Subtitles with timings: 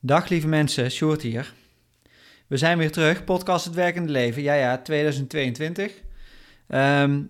[0.00, 1.54] Dag lieve mensen, Short hier.
[2.46, 4.42] We zijn weer terug, podcast Het Werkende Leven.
[4.42, 6.02] Ja, ja, 2022.
[6.68, 7.22] Ehm,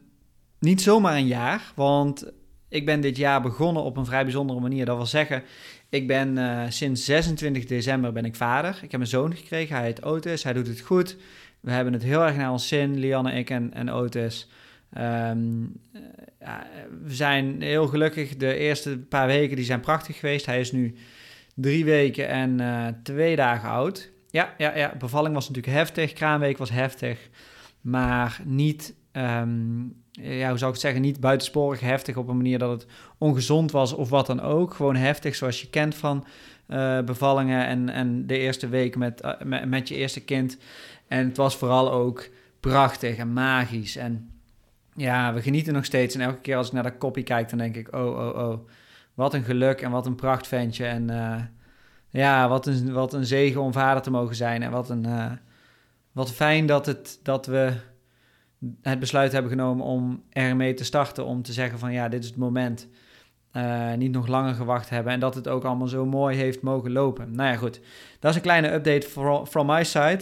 [0.58, 2.32] niet zomaar een jaar, want
[2.68, 4.84] ik ben dit jaar begonnen op een vrij bijzondere manier.
[4.84, 5.42] Dat wil zeggen,
[5.88, 8.80] ik ben uh, sinds 26 december ben ik vader.
[8.82, 11.16] Ik heb een zoon gekregen, hij heet Otis, hij doet het goed.
[11.60, 14.48] We hebben het heel erg naar ons zin, Lianne, ik en, en Otis.
[14.98, 15.80] Um,
[16.40, 16.66] ja,
[17.02, 18.36] we zijn heel gelukkig.
[18.36, 20.46] De eerste paar weken die zijn prachtig geweest.
[20.46, 20.94] Hij is nu
[21.60, 24.10] drie weken en uh, twee dagen oud.
[24.30, 26.12] Ja, ja, ja, bevalling was natuurlijk heftig.
[26.12, 27.28] Kraanweek was heftig.
[27.80, 32.58] Maar niet, um, ja, hoe zou ik het zeggen, niet buitensporig heftig op een manier
[32.58, 32.86] dat het
[33.18, 34.74] ongezond was of wat dan ook.
[34.74, 36.26] Gewoon heftig zoals je kent van
[36.68, 40.58] uh, bevallingen en, en de eerste week met, uh, met, je eerste kind.
[41.08, 42.28] En het was vooral ook
[42.60, 43.96] prachtig en magisch.
[43.96, 44.30] En
[44.94, 46.14] ja, we genieten nog steeds.
[46.14, 48.68] En elke keer als ik naar dat koppie kijk, dan denk ik, oh, oh, oh.
[49.18, 50.84] Wat een geluk en wat een prachtventje.
[50.84, 51.40] En uh,
[52.08, 54.62] ja, wat een, wat een zegen om vader te mogen zijn.
[54.62, 55.32] En wat, een, uh,
[56.12, 57.72] wat fijn dat, het, dat we
[58.82, 61.24] het besluit hebben genomen om ermee te starten.
[61.24, 62.88] Om te zeggen van ja, dit is het moment.
[63.52, 65.12] Uh, niet nog langer gewacht hebben.
[65.12, 67.34] En dat het ook allemaal zo mooi heeft mogen lopen.
[67.34, 67.80] Nou ja, goed.
[68.18, 69.08] Dat is een kleine update
[69.48, 70.20] from, my side.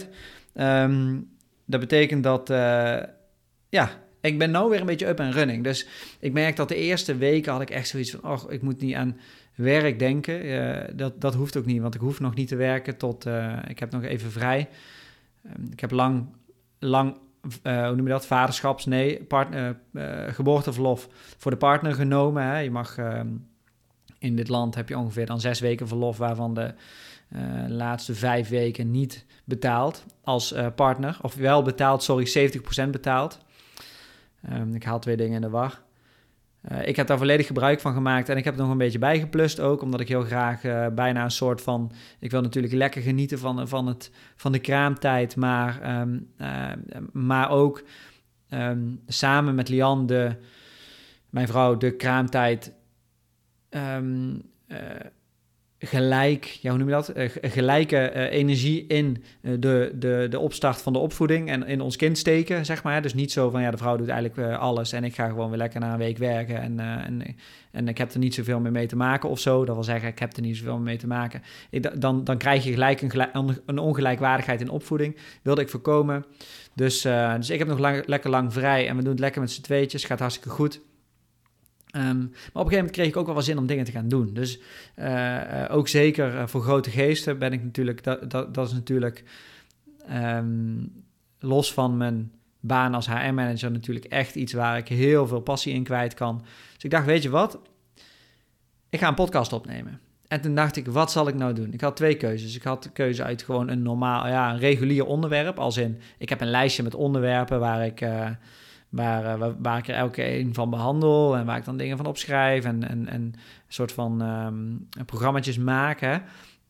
[0.53, 1.29] Um,
[1.65, 2.47] dat betekent dat,
[3.69, 3.89] ja,
[4.21, 5.63] ik ben nou weer een beetje up en running.
[5.63, 5.87] Dus
[6.19, 8.31] ik merk dat de eerste weken had ik echt zoiets van...
[8.31, 9.17] oh, ik moet niet aan
[9.55, 10.45] werk denken.
[10.45, 13.25] Uh, dat, dat hoeft ook niet, want ik hoef nog niet te werken tot...
[13.25, 14.69] Uh, ik heb nog even vrij.
[15.45, 16.25] Um, ik heb lang,
[16.79, 17.17] lang
[17.63, 18.25] uh, hoe noem je dat?
[18.25, 19.79] Vaderschaps, nee, partner,
[20.27, 22.43] geboorteverlof voor de partner genomen.
[22.43, 22.59] Hè.
[22.59, 22.97] Je mag...
[22.97, 23.47] Um,
[24.19, 26.17] in dit land heb je ongeveer dan zes weken verlof...
[26.17, 26.73] waarvan de
[27.67, 31.17] laatste vijf weken niet betaald als partner.
[31.21, 32.51] Of wel betaald, sorry,
[32.85, 33.39] 70% betaald.
[34.51, 35.81] Um, ik haal twee dingen in de war.
[36.71, 38.99] Uh, ik heb daar volledig gebruik van gemaakt en ik heb er nog een beetje
[38.99, 41.91] bijgeplust ook, omdat ik heel graag uh, bijna een soort van...
[42.19, 46.71] Ik wil natuurlijk lekker genieten van, van, het, van de kraamtijd, maar, um, uh,
[47.11, 47.83] maar ook
[48.49, 50.35] um, samen met Lian, de,
[51.29, 52.73] mijn vrouw, de kraamtijd
[55.79, 57.17] gelijk, ja, hoe noem je dat?
[57.17, 61.81] Uh, gelijke uh, energie in uh, de, de, de opstart van de opvoeding en in
[61.81, 63.01] ons kind steken, zeg maar.
[63.01, 65.57] Dus niet zo van, ja, de vrouw doet eigenlijk alles en ik ga gewoon weer
[65.57, 67.35] lekker na een week werken en, en,
[67.71, 69.65] en ik heb er niet zoveel meer mee te maken of zo.
[69.65, 71.41] Dat wil zeggen, ik heb er niet zoveel mee te maken.
[71.97, 75.17] Dan, dan krijg je gelijk een, een ongelijkwaardigheid in opvoeding.
[75.41, 76.25] Wilde ik voorkomen.
[76.73, 77.01] Dus,
[77.37, 79.61] dus ik heb nog lang, lekker lang vrij en we doen het lekker met z'n
[79.61, 80.03] tweetjes.
[80.03, 80.81] Gaat hartstikke goed.
[81.95, 83.91] Um, maar op een gegeven moment kreeg ik ook wel wat zin om dingen te
[83.91, 84.33] gaan doen.
[84.33, 84.59] Dus
[84.95, 89.23] uh, uh, ook zeker uh, voor grote geesten ben ik natuurlijk, dat, dat, is natuurlijk
[90.11, 91.03] um,
[91.39, 95.83] los van mijn baan als HR-manager natuurlijk echt iets waar ik heel veel passie in
[95.83, 96.41] kwijt kan.
[96.73, 97.59] Dus ik dacht, weet je wat?
[98.89, 99.99] Ik ga een podcast opnemen.
[100.27, 101.73] En toen dacht ik, wat zal ik nou doen?
[101.73, 102.55] Ik had twee keuzes.
[102.55, 105.59] Ik had de keuze uit gewoon een normaal, ja, een regulier onderwerp.
[105.59, 108.01] Als in, ik heb een lijstje met onderwerpen waar ik
[108.89, 112.05] Waar, waar, waar, ik er elke een van behandel en waar ik dan dingen van
[112.05, 113.35] opschrijf en, en, en een
[113.67, 116.23] soort van um, programma's maken.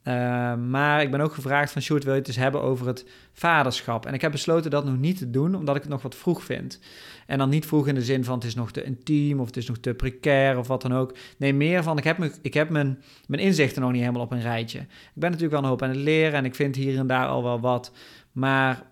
[0.07, 3.05] Uh, maar ik ben ook gevraagd van Sjoerd, wil je het eens hebben over het
[3.33, 4.05] vaderschap?
[4.05, 6.43] En ik heb besloten dat nog niet te doen, omdat ik het nog wat vroeg
[6.43, 6.79] vind.
[7.25, 9.57] En dan niet vroeg in de zin van het is nog te intiem of het
[9.57, 11.17] is nog te precair of wat dan ook.
[11.37, 14.31] Nee, meer van ik heb, me, ik heb mijn, mijn inzichten nog niet helemaal op
[14.31, 14.79] een rijtje.
[14.79, 17.27] Ik ben natuurlijk wel een hoop aan het leren en ik vind hier en daar
[17.27, 17.91] al wel wat.
[18.31, 18.83] Maar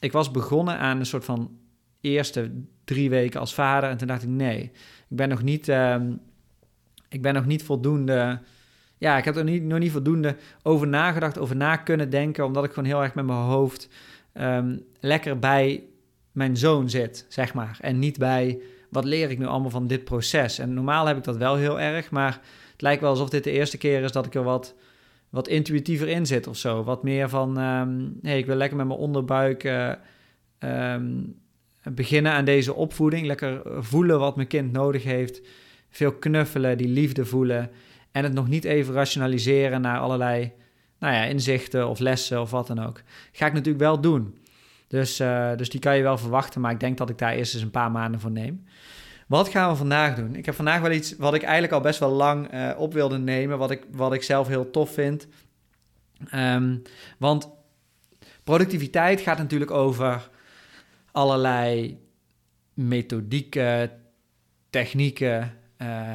[0.00, 1.50] ik was begonnen aan een soort van
[2.08, 2.50] eerste
[2.84, 3.90] drie weken als vader.
[3.90, 4.62] En toen dacht ik, nee,
[5.08, 6.20] ik ben nog niet, um,
[7.08, 8.40] ik ben nog niet voldoende...
[8.98, 12.44] Ja, ik heb er niet, nog niet voldoende over nagedacht, over na kunnen denken...
[12.44, 13.88] omdat ik gewoon heel erg met mijn hoofd
[14.34, 15.84] um, lekker bij
[16.32, 17.78] mijn zoon zit, zeg maar.
[17.80, 20.58] En niet bij, wat leer ik nu allemaal van dit proces?
[20.58, 22.40] En normaal heb ik dat wel heel erg, maar
[22.72, 24.74] het lijkt wel alsof dit de eerste keer is dat ik er wat
[25.36, 26.82] wat intuïtiever in zit of zo.
[26.82, 29.64] Wat meer van, um, ik wil lekker met mijn onderbuik
[30.58, 31.36] um,
[31.94, 33.26] beginnen aan deze opvoeding.
[33.26, 35.40] Lekker voelen wat mijn kind nodig heeft.
[35.90, 37.70] Veel knuffelen, die liefde voelen.
[38.12, 40.52] En het nog niet even rationaliseren naar allerlei
[40.98, 43.02] nou ja, inzichten of lessen of wat dan ook.
[43.32, 44.38] Ga ik natuurlijk wel doen.
[44.88, 47.54] Dus, uh, dus die kan je wel verwachten, maar ik denk dat ik daar eerst
[47.54, 48.64] eens een paar maanden voor neem.
[49.26, 50.34] Wat gaan we vandaag doen?
[50.34, 53.18] Ik heb vandaag wel iets wat ik eigenlijk al best wel lang uh, op wilde
[53.18, 55.26] nemen, wat ik, wat ik zelf heel tof vind.
[56.34, 56.82] Um,
[57.18, 57.50] want
[58.44, 60.28] productiviteit gaat natuurlijk over
[61.16, 61.98] allerlei
[62.74, 63.90] methodieken,
[64.70, 65.52] technieken,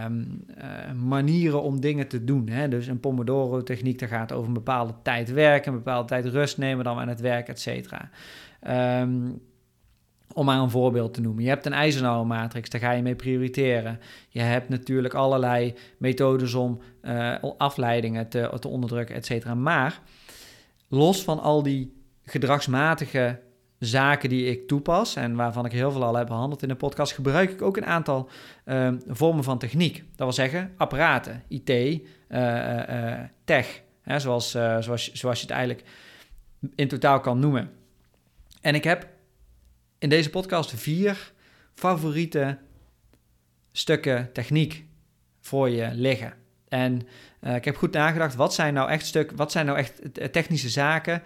[0.06, 2.48] um, uh, manieren om dingen te doen.
[2.48, 2.68] Hè?
[2.68, 6.84] Dus een Pomodoro-techniek, daar gaat over een bepaalde tijd werken, een bepaalde tijd rust nemen,
[6.84, 8.10] dan aan het werk, et cetera.
[9.02, 9.42] Um,
[10.34, 11.44] Om maar een voorbeeld te noemen.
[11.44, 14.00] Je hebt een Eisenhower matrix, daar ga je mee prioriteren.
[14.30, 19.56] Je hebt natuurlijk allerlei methodes om uh, afleidingen te, te onderdrukken, et cetera.
[19.56, 20.00] Maar
[20.88, 21.94] los van al die
[22.24, 23.40] gedragsmatige
[23.82, 27.14] zaken die ik toepas en waarvan ik heel veel al heb behandeld in de podcast,
[27.14, 28.30] gebruik ik ook een aantal
[28.66, 29.96] uh, vormen van techniek.
[29.98, 32.00] Dat wil zeggen apparaten, IT, uh,
[32.30, 35.88] uh, tech, hè, zoals, zoals, zoals je het eigenlijk
[36.76, 37.72] in totaal kan noemen.
[38.62, 39.08] En ik heb
[40.00, 41.34] in deze podcast vier
[41.74, 42.58] favoriete
[43.72, 44.86] stukken techniek
[45.40, 46.34] voor je liggen.
[46.68, 47.02] En
[47.56, 50.02] ik heb goed nagedacht, wat zijn nou echt stuk, wat zijn nou echt
[50.32, 51.22] technische zaken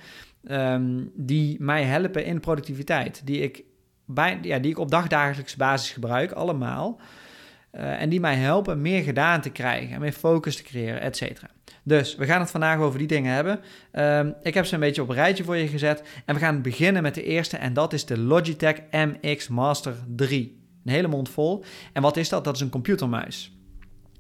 [0.52, 3.64] um, die mij helpen in productiviteit, die ik,
[4.06, 7.00] bij, ja, die ik op dagdagelijkse basis gebruik, allemaal.
[7.72, 11.50] Uh, en die mij helpen meer gedaan te krijgen, meer focus te creëren, et cetera.
[11.84, 13.60] Dus we gaan het vandaag over die dingen hebben.
[13.94, 16.04] Um, ik heb ze een beetje op een rijtje voor je gezet.
[16.26, 17.58] En we gaan beginnen met de eerste.
[17.58, 20.62] En dat is de Logitech MX Master 3.
[20.86, 21.64] Een hele mond vol.
[21.94, 22.44] En wat is dat?
[22.44, 23.55] Dat is een computermuis.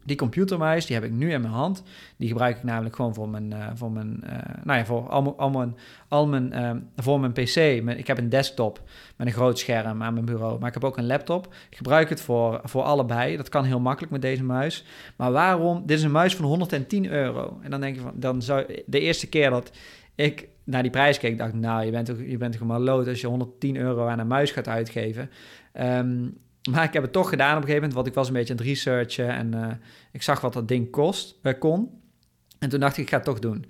[0.06, 1.84] Die computermuis, die heb ik nu in mijn hand.
[2.18, 4.32] Die gebruik ik namelijk gewoon voor mijn, uh, voor mijn uh,
[4.64, 7.56] nou ja, voor al, al mijn, al mijn, uh, voor mijn PC.
[7.98, 8.82] ik heb een desktop
[9.16, 11.54] met een groot scherm aan mijn bureau, maar ik heb ook een laptop.
[11.70, 13.38] Ik gebruik het voor, voor allebei.
[13.38, 14.86] Dat kan heel makkelijk met deze muis.
[15.16, 15.84] Maar waarom?
[15.86, 17.60] Dit is een muis van 110 euro.
[17.62, 19.72] En dan denk je van, dan zou de eerste keer dat
[20.16, 23.08] ik naar die prijs keek, dacht nou, je bent toch, je bent toch maar lood
[23.08, 25.30] als je 110 euro aan een muis gaat uitgeven.
[25.74, 26.38] Um,
[26.72, 28.54] maar ik heb het toch gedaan op een gegeven moment, want ik was een beetje
[28.54, 29.68] aan het researchen en uh,
[30.12, 32.02] ik zag wat dat ding kost, uh, kon.
[32.60, 33.66] En toen dacht ik, ik ga het toch doen.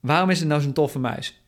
[0.00, 1.42] Waarom is het nou zo'n toffe muis?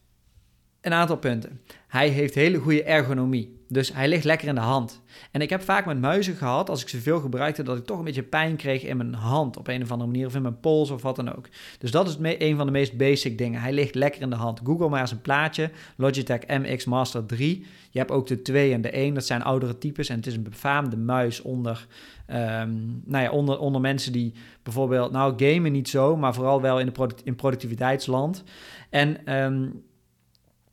[0.80, 1.60] Een aantal punten.
[1.88, 3.61] Hij heeft hele goede ergonomie.
[3.72, 5.02] Dus hij ligt lekker in de hand.
[5.30, 7.98] En ik heb vaak met muizen gehad, als ik ze veel gebruikte, dat ik toch
[7.98, 10.60] een beetje pijn kreeg in mijn hand op een of andere manier, of in mijn
[10.60, 11.48] pols of wat dan ook.
[11.78, 13.60] Dus dat is een van de meest basic dingen.
[13.60, 14.60] Hij ligt lekker in de hand.
[14.64, 17.66] Google maar eens een plaatje, Logitech MX Master 3.
[17.90, 20.08] Je hebt ook de 2 en de 1, dat zijn oudere types.
[20.08, 21.86] En het is een befaamde muis onder,
[22.30, 26.80] um, nou ja, onder, onder mensen die bijvoorbeeld, nou gamen niet zo, maar vooral wel
[26.80, 28.44] in, de in productiviteitsland.
[28.90, 29.34] En...
[29.34, 29.82] Um,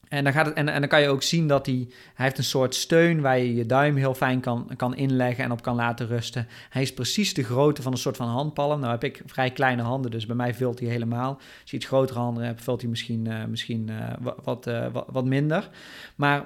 [0.10, 2.38] en dan, gaat het, en, en dan kan je ook zien dat hij, hij heeft
[2.38, 5.76] een soort steun waar je je duim heel fijn kan, kan inleggen en op kan
[5.76, 6.48] laten rusten.
[6.70, 8.80] Hij is precies de grootte van een soort van handpalm.
[8.80, 11.34] Nou heb ik vrij kleine handen, dus bij mij vult hij helemaal.
[11.62, 15.26] Als je iets grotere handen hebt, vult hij misschien, uh, misschien uh, wat, uh, wat,
[15.26, 15.70] minder.
[16.16, 16.46] Maar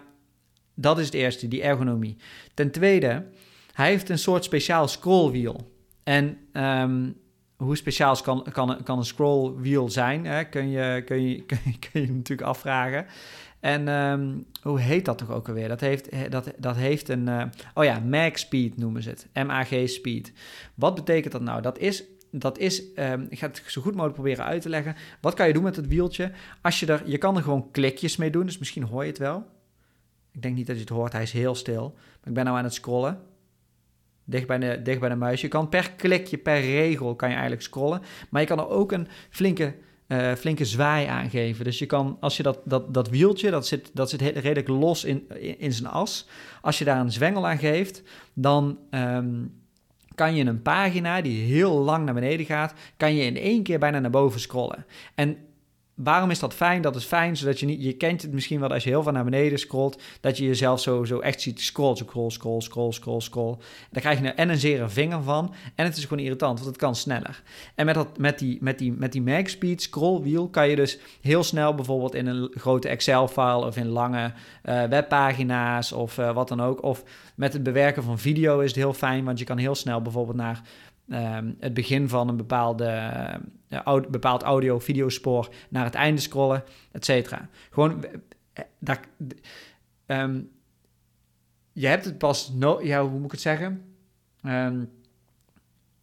[0.76, 2.18] dat is het eerste, die ergonomie.
[2.54, 3.26] Ten tweede,
[3.74, 5.72] hij heeft een soort speciaal scrollwiel.
[6.04, 7.16] En um,
[7.56, 10.44] hoe speciaal kan, kan, kan een scrollwiel zijn, hè?
[10.44, 13.06] Kun, je, kun, je, kun, je, kun je natuurlijk afvragen.
[13.64, 15.68] En um, hoe heet dat toch ook alweer?
[15.68, 17.28] Dat heeft, dat, dat heeft een.
[17.28, 17.44] Uh,
[17.74, 19.28] oh ja, MAG Speed noemen ze het.
[19.48, 20.32] MAG Speed.
[20.76, 21.62] Wat betekent dat nou?
[21.62, 22.04] Dat is.
[22.32, 24.96] Dat is, um, ik ga het zo goed mogelijk proberen uit te leggen.
[25.22, 26.32] Wat kan je doen met het wieltje?
[26.62, 29.18] Als je er, je kan er gewoon klikjes mee doen, dus misschien hoor je het
[29.18, 29.46] wel.
[30.32, 31.94] Ik denk niet dat je het hoort, hij is heel stil.
[31.96, 33.20] Maar ik ben nou aan het scrollen.
[34.24, 35.42] Dicht bij, de, dicht bij de muis.
[35.42, 38.02] Je kan per klikje, per regel kan je eigenlijk scrollen.
[38.30, 39.76] Maar je kan er ook een flinke
[40.14, 41.66] uh, flinke zwaai aangeven.
[41.66, 45.04] Dus je kan, als je dat, dat, dat wieltje, dat zit, dat zit redelijk los
[45.04, 46.28] in, in, zijn as.
[46.62, 49.54] Als je daar een zwengel aan geeft, dan um,
[50.16, 53.80] kan je een pagina die heel lang naar beneden gaat, kan je in één keer
[53.80, 54.86] bijna naar boven scrollen.
[55.16, 55.38] En
[55.96, 56.82] Waarom is dat fijn?
[56.82, 57.84] Dat is fijn, zodat je niet...
[57.84, 60.02] Je kent het misschien wel als je heel veel naar beneden scrolt...
[60.22, 63.58] dat je jezelf zo, zo echt ziet scroll, scroll, scroll, scroll, scroll, scroll.
[63.92, 65.54] Daar krijg je en een zere vinger van...
[65.76, 67.44] en het is gewoon irritant, want het kan sneller.
[67.76, 70.48] En met, dat, met die, met die, met die mag speed scrollwiel...
[70.48, 73.66] kan je dus heel snel bijvoorbeeld in een grote Excel-file...
[73.66, 74.34] of in lange
[74.66, 76.84] uh, webpagina's of uh, wat dan ook...
[76.84, 77.04] of
[77.36, 79.26] met het bewerken van video is het heel fijn...
[79.26, 80.62] want je kan heel snel bijvoorbeeld naar
[81.08, 83.12] um, het begin van een bepaalde,
[83.70, 87.50] uh, bepaald audio-videospoor naar het einde scrollen, et cetera.
[87.70, 88.06] Gewoon,
[88.54, 89.00] eh, dat,
[90.06, 90.50] um,
[91.72, 93.96] je hebt het pas, no ja, hoe moet ik het zeggen?
[94.46, 94.90] Um,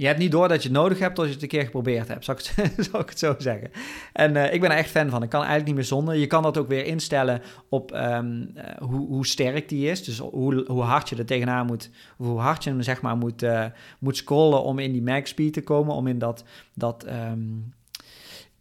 [0.01, 2.09] je hebt niet door dat je het nodig hebt als je het een keer geprobeerd
[2.09, 3.71] hebt, zou ik het, ik het zo zeggen.
[4.13, 5.23] En uh, ik ben er echt fan van.
[5.23, 6.15] Ik kan eigenlijk niet meer zonder.
[6.15, 10.05] Je kan dat ook weer instellen op um, uh, hoe, hoe, sterk die is.
[10.05, 13.43] Dus hoe, hoe hard je er tegenaan moet, hoe hard je hem zeg maar moet,
[13.43, 13.65] uh,
[13.99, 16.45] moet scrollen om in die max speed te komen, om in dat...
[16.75, 17.73] dat um,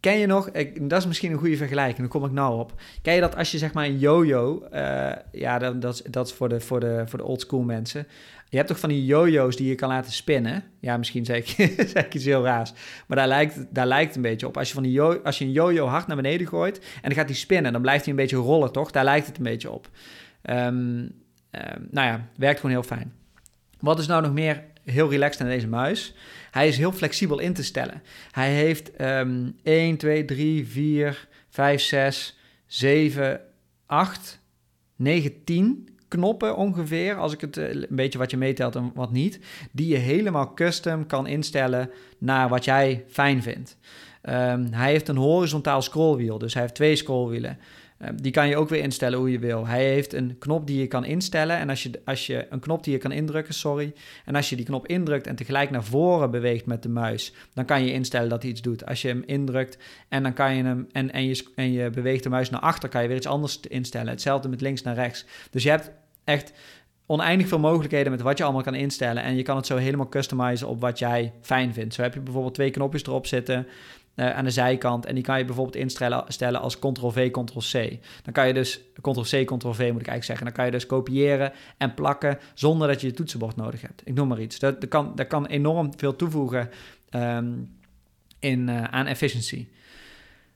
[0.00, 2.74] Ken je nog, dat is misschien een goede vergelijking, daar kom ik nou op.
[3.02, 6.60] Ken je dat als je zeg maar een yo-yo, uh, ja, dat, is, voor de,
[6.60, 8.06] voor de, voor de old school mensen.
[8.48, 10.64] Je hebt toch van die yo-yo's die je kan laten spinnen?
[10.80, 12.72] Ja, misschien zeg ik, zeg ik iets heel raars.
[13.06, 14.56] Maar daar lijkt, daar lijkt een beetje op.
[14.56, 17.14] Als je, van die yo als je een yo-yo hard naar beneden gooit en dan
[17.14, 18.90] gaat die spinnen, dan blijft hij een beetje rollen, toch?
[18.90, 19.88] Daar lijkt het een beetje op.
[20.42, 21.12] Um, um,
[21.90, 23.12] nou ja, werkt gewoon heel fijn.
[23.80, 26.14] Wat is nou nog meer heel relaxed aan deze muis?
[26.50, 28.02] Hij is heel flexibel in te stellen.
[28.30, 33.40] Hij heeft um, 1, 2, 3, 4, 5, 6, 7,
[33.86, 34.40] 8,
[34.96, 39.12] 9, 10 knoppen ongeveer, als ik het eh, een beetje wat je meetelt en wat
[39.12, 39.40] niet,
[39.72, 43.76] die je helemaal custom kan instellen naar wat jij fijn vindt.
[44.22, 47.58] Ehm, hij heeft een horizontaal scrollwiel, dus hij heeft twee scrollwielen.
[48.00, 49.66] Ehm, die kan je ook weer instellen hoe je wil.
[49.66, 51.56] Hij heeft een knop die je kan instellen.
[51.56, 53.92] En als je, als je een knop die je kan indrukken, sorry.
[54.24, 57.64] En als je die knop indrukt en tegelijk naar voren beweegt met de muis, dan
[57.64, 58.86] kan je instellen dat hij iets doet.
[58.86, 59.78] Als je hem indrukt
[60.08, 62.88] en dan kan je hem en, en, je, en je beweegt de muis naar achter,
[62.88, 64.08] kan je weer iets anders instellen.
[64.08, 65.24] Hetzelfde met links naar rechts.
[65.50, 65.90] Dus je hebt
[66.24, 66.52] echt
[67.06, 69.22] oneindig veel mogelijkheden met wat je allemaal kan instellen.
[69.22, 71.94] En je kan het zo helemaal customizen op wat jij fijn vindt.
[71.94, 73.66] Zo heb je bijvoorbeeld twee knopjes erop zitten.
[74.16, 75.06] Uh, aan de zijkant.
[75.06, 77.98] En die kan je bijvoorbeeld instellen als Ctrl-V, Ctrl-C.
[78.22, 80.44] Dan kan je dus, Ctrl-C, Ctrl-V moet ik eigenlijk zeggen.
[80.44, 84.02] Dan kan je dus kopiëren en plakken zonder dat je je toetsenbord nodig hebt.
[84.04, 84.58] Ik noem maar iets.
[84.58, 86.70] Dat, dat, kan, dat kan enorm veel toevoegen
[87.10, 87.76] um,
[88.38, 89.68] in, uh, aan efficiency.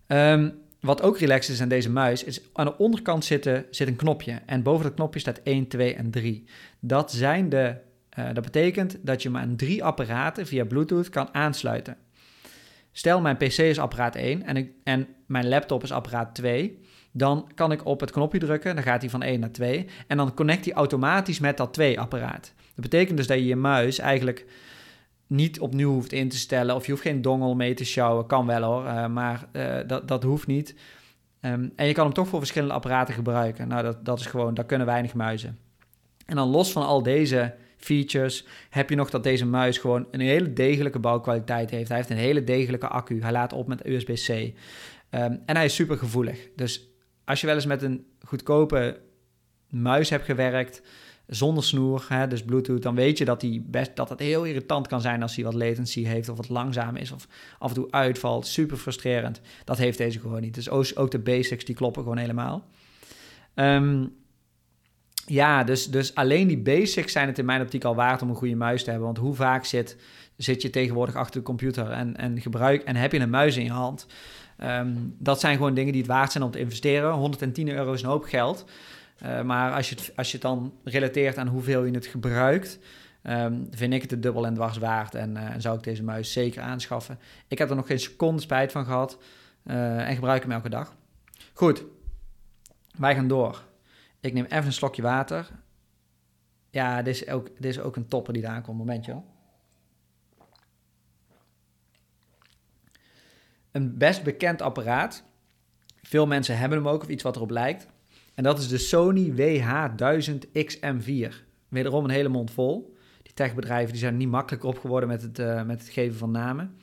[0.06, 3.96] Um, wat ook relaxed is aan deze muis, is aan de onderkant zitten, zit een
[3.96, 4.40] knopje.
[4.46, 6.44] En boven dat knopje staat 1, 2 en 3.
[6.80, 7.75] Dat, zijn de,
[8.18, 11.96] uh, dat betekent dat je maar aan drie apparaten via Bluetooth kan aansluiten.
[12.96, 16.80] Stel, mijn PC is apparaat 1 en, en mijn laptop is apparaat 2.
[17.12, 19.86] Dan kan ik op het knopje drukken, dan gaat hij van 1 naar 2.
[20.06, 22.52] En dan connect hij automatisch met dat 2-apparaat.
[22.56, 24.46] Dat betekent dus dat je je muis eigenlijk
[25.26, 26.74] niet opnieuw hoeft in te stellen.
[26.74, 28.26] Of je hoeft geen dongel mee te sjouwen.
[28.26, 30.74] Kan wel hoor, uh, maar uh, dat, dat hoeft niet.
[31.40, 33.68] Um, en je kan hem toch voor verschillende apparaten gebruiken.
[33.68, 35.58] Nou, dat, dat is gewoon, daar kunnen weinig muizen.
[36.26, 37.54] En dan los van al deze
[37.85, 41.88] features heb je nog dat deze muis gewoon een hele degelijke bouwkwaliteit heeft.
[41.88, 43.23] Hij heeft een hele degelijke accu.
[43.23, 44.29] Hij laat op met USB-C.
[44.29, 44.53] Um,
[45.47, 46.49] en hij is super gevoelig.
[46.57, 46.88] Dus
[47.25, 49.00] als je wel eens met een goedkope
[49.69, 50.83] muis hebt gewerkt
[51.26, 54.87] zonder snoer, hè, dus Bluetooth, dan weet je dat, die best, dat het heel irritant
[54.87, 57.91] kan zijn als hij wat latency heeft of wat langzaam is of af en toe
[57.91, 58.47] uitvalt.
[58.47, 59.41] Super frustrerend.
[59.64, 60.55] Dat heeft deze gewoon niet.
[60.55, 62.69] Dus ook de basics die kloppen gewoon helemaal.
[63.55, 64.24] Um,
[65.26, 68.35] ja, dus, dus alleen die basics zijn het in mijn optiek al waard om een
[68.35, 69.07] goede muis te hebben.
[69.07, 69.97] Want hoe vaak zit,
[70.37, 73.64] zit je tegenwoordig achter de computer en, en gebruik en heb je een muis in
[73.64, 74.07] je hand?
[74.62, 77.12] Um, dat zijn gewoon dingen die het waard zijn om te investeren.
[77.12, 78.64] 110 euro is een hoop geld.
[79.23, 82.78] Uh, maar als je, het, als je het dan relateert aan hoeveel je het gebruikt,
[83.23, 85.14] um, vind ik het de dubbel en dwars waard.
[85.14, 87.19] En, uh, en, zou ik deze muis zeker aanschaffen.
[87.49, 89.19] Ik heb er nog geen seconde spijt van gehad
[89.66, 90.95] uh, en gebruik hem elke dag.
[91.52, 91.85] Goed,
[92.97, 93.62] wij gaan door.
[94.25, 95.50] Ik neem even een slokje water.
[96.71, 98.78] Ja, dit is ook, is ook een topper die daar aankomt.
[98.78, 99.23] Momentje hoor.
[103.71, 105.25] Een best bekend apparaat.
[106.02, 107.87] Veel mensen hebben hem ook, of iets wat erop lijkt.
[108.35, 111.35] En dat is de Sony WH-1000XM4.
[111.69, 112.97] Wederom een hele mond vol.
[113.23, 116.31] Die techbedrijven die zijn niet makkelijk op geworden met het, uh, met het geven van
[116.31, 116.76] namen.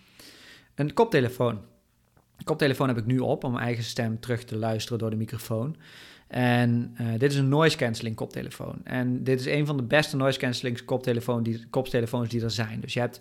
[0.76, 1.62] Een koptelefoon.
[2.38, 5.16] Een koptelefoon heb ik nu op om mijn eigen stem terug te luisteren door de
[5.16, 5.76] microfoon.
[6.32, 8.76] En uh, dit is een noise cancelling koptelefoon.
[8.84, 10.86] En dit is een van de beste noise cancelling
[11.70, 12.80] koptelefoons die er zijn.
[12.80, 13.20] Dus je hebt,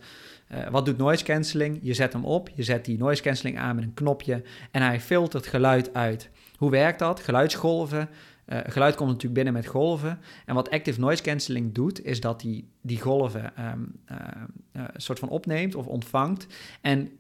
[0.52, 1.78] uh, wat doet noise cancelling?
[1.82, 5.00] Je zet hem op, je zet die noise cancelling aan met een knopje en hij
[5.00, 6.30] filtert geluid uit.
[6.56, 7.20] Hoe werkt dat?
[7.20, 8.08] Geluidsgolven.
[8.46, 10.18] Uh, geluid komt natuurlijk binnen met golven.
[10.46, 13.92] En wat active noise cancelling doet, is dat die, die golven um,
[14.72, 16.46] een soort van opneemt of ontvangt.
[16.80, 17.10] En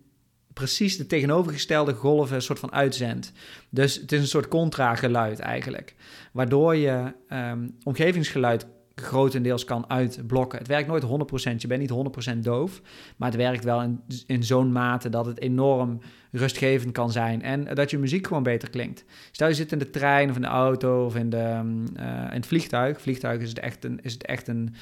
[0.60, 3.32] precies de tegenovergestelde golven een soort van uitzendt.
[3.70, 5.94] Dus het is een soort contra-geluid eigenlijk.
[6.32, 10.58] Waardoor je um, omgevingsgeluid grotendeels kan uitblokken.
[10.58, 12.82] Het werkt nooit 100%, je bent niet 100% doof,
[13.16, 16.00] maar het werkt wel in, in zo'n mate dat het enorm
[16.30, 19.04] rustgevend kan zijn en dat je muziek gewoon beter klinkt.
[19.30, 21.62] Stel je zit in de trein of in de auto of in, de,
[21.96, 23.00] uh, in het vliegtuig.
[23.00, 24.74] Vliegtuig is het echt een, is het echt een,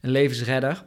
[0.00, 0.84] een levensredder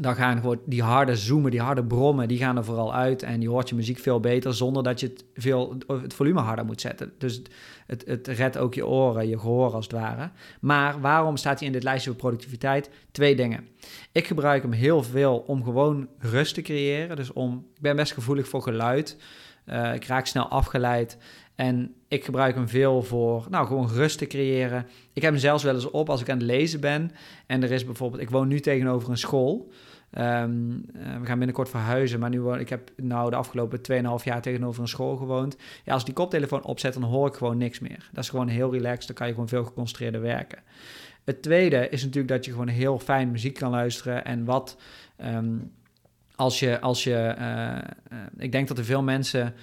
[0.00, 3.22] dan gaan gewoon die harde zoomen, die harde brommen, die gaan er vooral uit.
[3.22, 6.64] En je hoort je muziek veel beter zonder dat je het, veel, het volume harder
[6.64, 7.12] moet zetten.
[7.18, 7.42] Dus
[7.86, 10.30] het, het redt ook je oren, je gehoor als het ware.
[10.60, 12.90] Maar waarom staat hij in dit lijstje voor productiviteit?
[13.12, 13.68] Twee dingen.
[14.12, 17.16] Ik gebruik hem heel veel om gewoon rust te creëren.
[17.16, 19.16] Dus om, ik ben best gevoelig voor geluid.
[19.66, 21.18] Uh, ik raak snel afgeleid.
[21.54, 24.86] En ik gebruik hem veel voor, nou, gewoon rust te creëren.
[25.12, 27.10] Ik heb hem zelfs wel eens op als ik aan het lezen ben.
[27.46, 29.72] En er is bijvoorbeeld, ik woon nu tegenover een school.
[30.18, 33.80] Um, uh, we gaan binnenkort verhuizen, maar nu ik heb nou de afgelopen
[34.18, 35.56] 2,5 jaar tegenover een school gewoond.
[35.84, 38.08] Ja, als ik die koptelefoon opzet, dan hoor ik gewoon niks meer.
[38.12, 40.58] Dat is gewoon heel relaxed, dan kan je gewoon veel geconcentreerder werken.
[41.24, 44.24] Het tweede is natuurlijk dat je gewoon heel fijn muziek kan luisteren.
[44.24, 44.80] En wat
[45.24, 45.72] um,
[46.34, 47.44] als je, als je uh,
[48.18, 49.54] uh, ik denk dat er veel mensen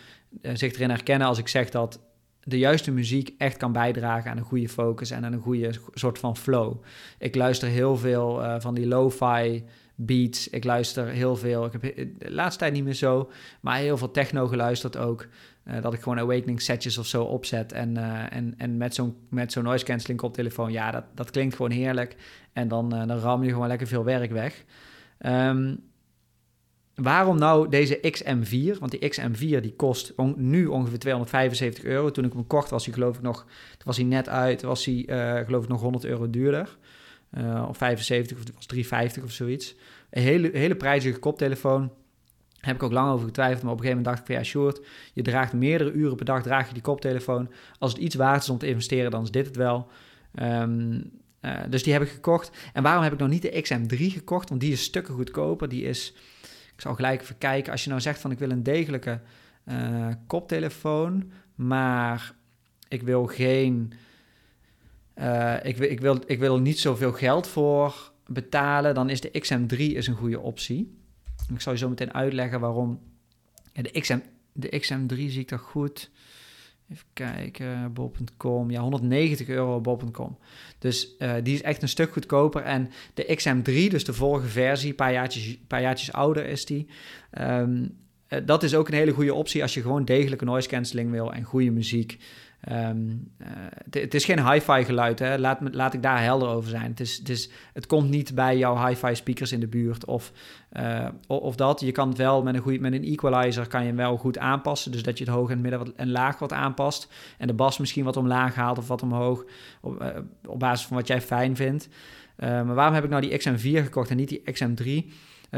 [0.53, 1.99] zich erin herkennen als ik zeg dat
[2.43, 6.19] de juiste muziek echt kan bijdragen aan een goede focus en aan een goede soort
[6.19, 6.83] van flow.
[7.17, 9.63] Ik luister heel veel van die lo-fi
[9.99, 10.49] beats.
[10.49, 11.65] Ik luister heel veel.
[11.65, 15.27] Ik heb de laatste tijd niet meer zo, maar heel veel techno geluisterd ook.
[15.67, 17.71] Uh, dat ik gewoon awakening setjes of zo opzet.
[17.71, 21.55] En, uh, en, en met zo'n met zo'n noise cancelling koptelefoon, ja, dat, dat klinkt
[21.55, 22.15] gewoon heerlijk.
[22.53, 24.63] En dan, uh, dan ram je gewoon lekker veel werk weg.
[25.19, 25.79] Um,
[26.95, 28.79] waarom nou deze XM4?
[28.79, 32.11] Want die XM4 die kost nu ongeveer 275 euro.
[32.11, 33.45] Toen ik hem kocht was hij geloof ik nog,
[33.83, 35.03] was hij net uit, was hij
[35.45, 36.77] geloof ik nog 100 euro duurder.
[37.67, 39.75] Of 75 of het was 350 of zoiets.
[40.09, 41.91] Een hele, hele prijzige koptelefoon
[42.59, 44.49] heb ik ook lang over getwijfeld, maar op een gegeven moment dacht ik van ja,
[44.49, 47.51] short, je draagt meerdere uren per dag, draag je die koptelefoon.
[47.79, 49.87] Als het iets waard is om te investeren, dan is dit het wel.
[50.41, 52.57] Um, uh, dus die heb ik gekocht.
[52.73, 54.49] En waarom heb ik nog niet de XM3 gekocht?
[54.49, 55.69] Want die is stukken goedkoper.
[55.69, 56.13] Die is,
[56.75, 59.21] ik zal gelijk even kijken, als je nou zegt van ik wil een degelijke
[59.65, 62.33] uh, koptelefoon, maar
[62.87, 63.93] ik wil geen,
[65.19, 69.77] uh, ik, ik, wil, ik wil niet zoveel geld voor betalen, dan is de XM3
[69.77, 70.97] is een goede optie.
[71.53, 72.99] Ik zal je zo meteen uitleggen waarom.
[73.73, 74.19] De, XM,
[74.53, 76.11] de XM3 zie ik toch goed.
[76.91, 78.71] Even kijken, bol.com.
[78.71, 80.37] Ja, 190 euro bol.com.
[80.79, 82.61] Dus uh, die is echt een stuk goedkoper.
[82.61, 86.87] En de XM3, dus de vorige versie, een paar jaartjes, paar jaartjes ouder is die.
[87.41, 87.97] Um,
[88.29, 91.33] uh, dat is ook een hele goede optie als je gewoon degelijke noise cancelling wil
[91.33, 92.17] en goede muziek.
[92.71, 93.47] Um, uh,
[93.89, 95.37] het is geen hi-fi geluid, hè?
[95.37, 96.89] Laat, laat ik daar helder over zijn.
[96.95, 100.31] Het, is, het, komt niet bij jouw hi-fi speakers in de buurt of,
[100.73, 101.79] uh, of dat.
[101.79, 104.91] Je kan het wel met een, goeie, met een equalizer kan je wel goed aanpassen.
[104.91, 107.13] Dus dat je het hoog en midden wat, en laag wat aanpast.
[107.37, 109.45] En de bas misschien wat omlaag haalt of wat omhoog.
[109.81, 110.07] Op, uh,
[110.45, 111.89] op basis van wat jij fijn vindt.
[112.37, 115.13] maar waarom heb ik nou die XM4 gekocht en niet die XM3?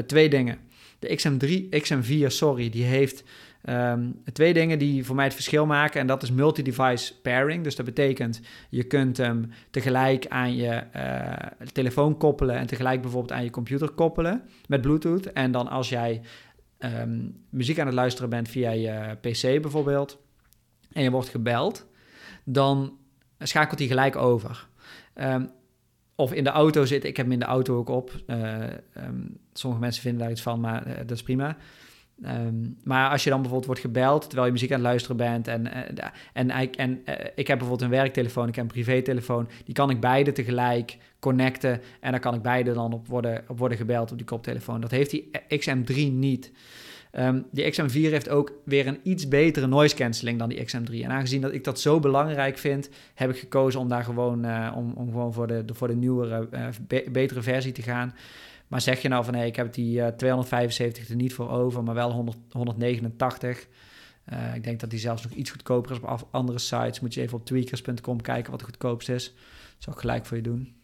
[0.05, 0.57] twee dingen.
[0.99, 3.23] De XM3, XM4, sorry, die heeft
[3.69, 7.63] Um, twee dingen die voor mij het verschil maken, en dat is multi-device pairing.
[7.63, 11.33] Dus dat betekent, je kunt hem tegelijk aan je uh,
[11.71, 15.25] telefoon koppelen en tegelijk bijvoorbeeld aan je computer koppelen met Bluetooth.
[15.25, 16.21] En dan als jij
[16.79, 20.19] um, muziek aan het luisteren bent via je PC bijvoorbeeld,
[20.91, 21.87] en je wordt gebeld,
[22.43, 22.97] dan
[23.39, 24.67] schakelt hij gelijk over.
[25.15, 25.49] Um,
[26.19, 27.09] of in de auto zitten.
[27.09, 28.11] Ik heb in de auto ook op.
[28.27, 28.63] Uh,
[28.97, 31.57] um, sommige mensen vinden daar iets van, maar uh, dat is prima.
[32.25, 35.47] Um, maar als je dan bijvoorbeeld wordt gebeld terwijl je muziek aan het luisteren bent
[35.47, 37.01] en, uh, en, en, en
[37.35, 41.81] ik heb bijvoorbeeld een werktelefoon, ik heb een privételefoon, die kan ik beide tegelijk connecten
[41.99, 44.81] en dan kan ik beide dan op worden, op worden gebeld op die koptelefoon.
[44.81, 46.51] Dat heeft die XM3 niet.
[47.11, 50.93] Um, die XM4 heeft ook weer een iets betere noise cancelling dan die XM3.
[50.93, 54.73] En aangezien dat ik dat zo belangrijk vind, heb ik gekozen om daar gewoon, uh,
[54.75, 56.47] om, om gewoon voor de, voor de nieuwere,
[56.87, 58.15] be betere versie te gaan.
[58.67, 61.83] Maar zeg je nou van hé, ik heb die uh, 275 er niet voor over,
[61.83, 63.67] maar wel 100, 189.
[64.33, 66.99] Uh, ik denk dat die zelfs nog iets goedkoper is op andere sites.
[66.99, 69.33] Moet je even op tweakers.com kijken wat het goedkoopst is.
[69.73, 70.75] Dat zal ik gelijk voor je doen.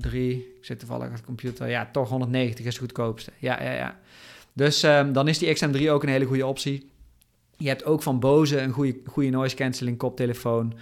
[0.00, 0.14] XM3.
[0.14, 1.68] Ik zit toevallig op de computer.
[1.68, 3.32] Ja, toch 190 is het goedkoopste.
[3.38, 3.98] Ja, ja, ja.
[4.52, 6.90] Dus um, dan is die XM3 ook een hele goede optie.
[7.56, 10.74] Je hebt ook van Bose een goede, goede noise cancelling koptelefoon.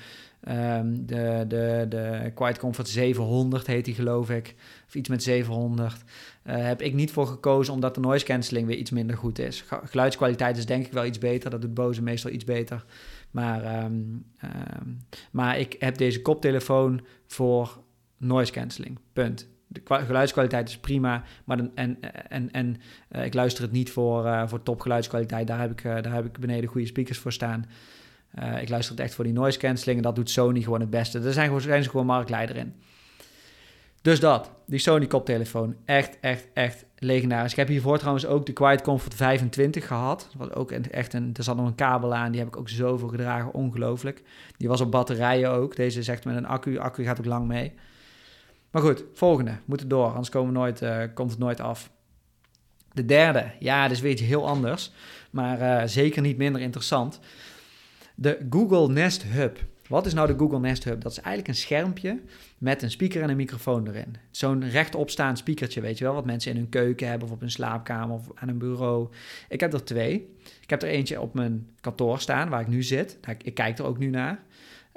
[0.48, 4.54] Um, de, de, de Quiet Comfort 700 heet die geloof ik,
[4.87, 5.94] of iets met 700.
[6.46, 9.38] Uh, eh, heb ik niet voor gekozen omdat de noise cancelling weer iets minder goed
[9.38, 9.64] is.
[9.85, 12.85] Geluidskwaliteit is denk ik wel iets beter, dat doet Bose meestal iets beter.
[13.31, 14.26] Maar, um,
[15.31, 17.78] maar ik heb deze koptelefoon voor
[18.18, 19.48] noise cancelling, punt.
[19.66, 22.76] De geluidskwaliteit is prima, maar en, en, en
[23.12, 25.46] uh, ik luister het niet voor, uh, voor topgeluidskwaliteit.
[25.46, 27.66] Daar heb, ik, daar heb ik beneden goede speakers voor staan.
[28.61, 31.20] Ik luister het echt voor die noise cancelling en dat doet Sony gewoon het beste.
[31.20, 32.74] Daar zijn, zijn ze gewoon marktleider in.
[34.02, 37.50] Dus dat, die Sony koptelefoon, echt, echt, echt legendarisch.
[37.50, 40.28] Ik heb hiervoor trouwens ook de Quiet Comfort 25 gehad.
[40.33, 42.68] Dat was ook echt een, er zat nog een kabel aan, die heb ik ook
[42.68, 44.22] zoveel gedragen, ongelooflijk.
[44.57, 45.76] Die was op batterijen ook.
[45.76, 47.72] Deze is echt met een accu, accu gaat ook lang mee.
[48.70, 51.90] Maar goed, volgende, moeten door, anders komen nooit, uh, komt het nooit af.
[52.92, 54.92] De derde, ja, dat is weer iets heel anders,
[55.31, 57.20] maar uh, zeker niet minder interessant.
[58.14, 59.59] De Google Nest Hub.
[59.88, 61.00] Wat is nou de Google Nest Hub?
[61.00, 62.20] Dat is eigenlijk een schermpje
[62.59, 64.16] met een speaker en een microfoon erin.
[64.31, 67.50] Zo'n rechtopstaand speakertje, weet je wel, wat mensen in hun keuken hebben of op hun
[67.50, 69.09] slaapkamer of aan een bureau.
[69.48, 70.37] Ik heb er twee.
[70.61, 73.18] Ik heb er eentje op mijn kantoor staan, waar ik nu zit.
[73.42, 74.42] Ik kijk er ook nu naar.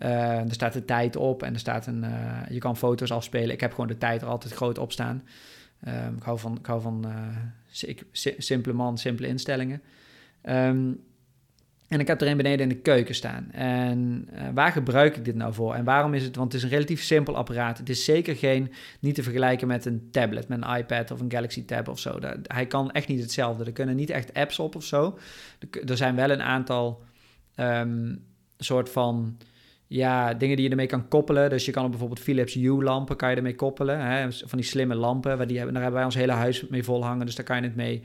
[0.03, 3.49] Uh, er staat de tijd op en er staat een, uh, je kan foto's afspelen.
[3.49, 5.23] Ik heb gewoon de tijd er altijd groot op staan.
[5.87, 7.93] Uh, ik hou van, ik hou van uh,
[8.37, 9.81] simpele man, simpele instellingen.
[10.43, 11.03] Um,
[11.87, 13.51] en ik heb er een beneden in de keuken staan.
[13.51, 15.75] En waar gebruik ik dit nou voor?
[15.75, 16.35] En waarom is het?
[16.35, 17.77] Want het is een relatief simpel apparaat.
[17.77, 21.31] Het is zeker geen, niet te vergelijken met een tablet, met een iPad of een
[21.31, 22.19] Galaxy Tab of zo.
[22.19, 23.65] Dat, hij kan echt niet hetzelfde.
[23.65, 25.17] Er kunnen niet echt apps op of zo.
[25.85, 27.03] Er, zijn wel een aantal
[27.55, 28.23] um,
[28.57, 29.37] soort van
[29.91, 31.49] ja, dingen die je ermee kan koppelen.
[31.49, 33.99] Dus je kan bijvoorbeeld Philips Hue lampen kan je ermee koppelen.
[33.99, 34.31] Hè?
[34.31, 37.05] Van die slimme lampen, waar die hebben, daar hebben wij ons hele huis mee vol
[37.05, 37.25] hangen.
[37.25, 38.01] Dus daar kan je het mee,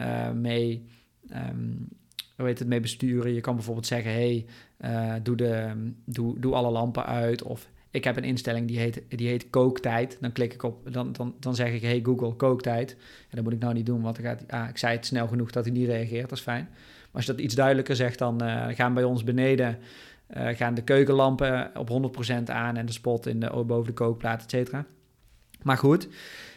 [0.00, 0.86] uh, mee
[1.32, 1.88] um,
[2.36, 3.34] hoe heet het, mee besturen.
[3.34, 4.46] Je kan bijvoorbeeld zeggen, hey,
[4.84, 5.72] uh, doe, de,
[6.04, 7.42] doe, doe alle lampen uit.
[7.42, 10.18] Of ik heb een instelling die heet, die heet kooktijd.
[10.20, 12.90] Dan klik ik op, dan, dan, dan zeg ik, hey Google, kooktijd.
[13.30, 15.50] En dat moet ik nou niet doen, want gaat, ah, ik zei het snel genoeg
[15.50, 16.28] dat hij niet reageert.
[16.28, 16.68] Dat is fijn.
[16.70, 19.78] Maar als je dat iets duidelijker zegt, dan uh, gaan bij ons beneden
[20.36, 24.42] uh, gaan de keukenlampen op 100% aan en de spot in de, boven de kookplaat,
[24.42, 24.86] et cetera.
[25.62, 26.08] Maar goed,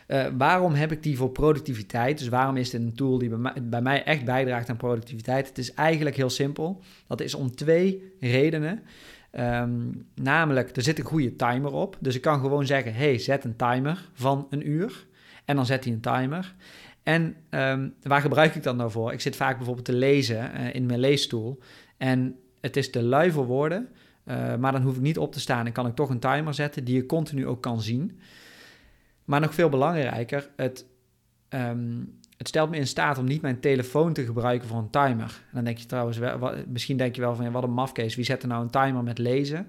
[0.07, 2.17] uh, waarom heb ik die voor productiviteit?
[2.17, 3.29] Dus waarom is dit een tool die
[3.61, 5.47] bij mij, echt bijdraagt aan productiviteit?
[5.47, 6.81] Het is eigenlijk heel simpel.
[7.07, 8.83] Dat is om twee redenen.
[9.31, 11.97] Um, namelijk, er zit een goede timer op.
[11.99, 15.05] Dus ik kan gewoon zeggen, hey, zet een timer van een uur.
[15.45, 16.55] En dan zet hij een timer.
[17.03, 19.13] En um, waar gebruik ik dat nou voor?
[19.13, 21.59] Ik zit vaak bijvoorbeeld te lezen uh, in mijn leesstoel.
[21.97, 23.89] En het is te lui voor woorden,
[24.25, 26.53] uh, maar dan hoef ik niet op te staan en kan ik toch een timer
[26.53, 28.19] zetten die je continu ook kan zien.
[29.25, 30.85] Maar nog veel belangrijker, het,
[31.49, 35.41] um, het stelt me in staat om niet mijn telefoon te gebruiken voor een timer.
[35.53, 38.25] Dan denk je trouwens, wel, misschien denk je wel van ja, wat een mafkees, wie
[38.25, 39.67] zet er nou een timer met lezen?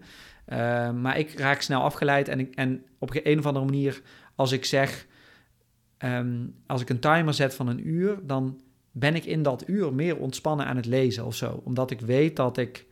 [0.48, 4.02] Uh, maar ik raak snel afgeleid en, en op een of andere manier,
[4.34, 5.06] als ik zeg,
[5.98, 8.60] um, als ik een timer zet van een uur, dan
[8.92, 11.60] ben ik in dat uur meer ontspannen aan het lezen of zo.
[11.64, 12.86] Omdat ik weet dat ik,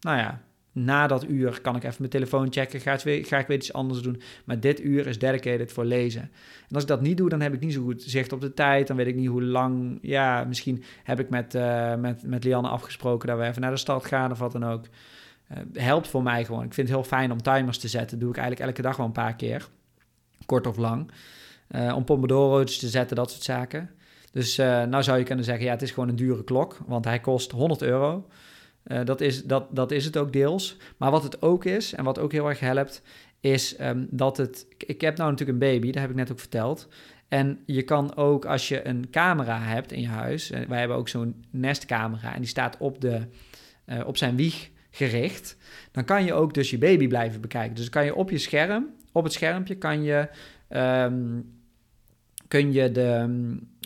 [0.00, 3.56] nou ja, na dat uur kan ik even mijn telefoon checken, ga, ga ik weer
[3.56, 4.22] iets anders doen.
[4.44, 6.22] Maar dit uur is dedicated voor lezen.
[6.68, 8.54] En als ik dat niet doe, dan heb ik niet zo goed zicht op de
[8.54, 8.86] tijd.
[8.86, 9.98] Dan weet ik niet hoe lang.
[10.02, 13.76] Ja, misschien heb ik met, uh, met, met Lianne afgesproken dat we even naar de
[13.76, 14.84] stad gaan of wat dan ook.
[15.52, 16.64] Uh, helpt voor mij gewoon.
[16.64, 18.10] Ik vind het heel fijn om timers te zetten.
[18.10, 19.68] Dat doe ik eigenlijk elke dag wel een paar keer.
[20.46, 21.10] Kort of lang.
[21.70, 23.90] Uh, om pomodoro's te zetten, dat soort zaken.
[24.32, 27.04] Dus uh, nou zou je kunnen zeggen, ja, het is gewoon een dure klok, want
[27.04, 28.28] hij kost 100 euro.
[28.86, 30.76] Uh, dat, is, dat, dat is het ook deels.
[30.96, 33.02] Maar wat het ook is, en wat ook heel erg helpt,
[33.40, 34.66] is um, dat het...
[34.78, 36.88] Ik heb nou natuurlijk een baby, dat heb ik net ook verteld.
[37.28, 40.50] En je kan ook, als je een camera hebt in je huis...
[40.50, 43.20] Uh, wij hebben ook zo'n nestcamera en die staat op, de,
[44.04, 45.56] op zijn wieg gericht...
[45.90, 47.74] dan kan je ook dus je baby blijven bekijken.
[47.74, 50.28] Dus kan je op je scherm, op het schermpje, kan je...
[50.68, 51.60] Um,
[52.52, 53.28] kun je de,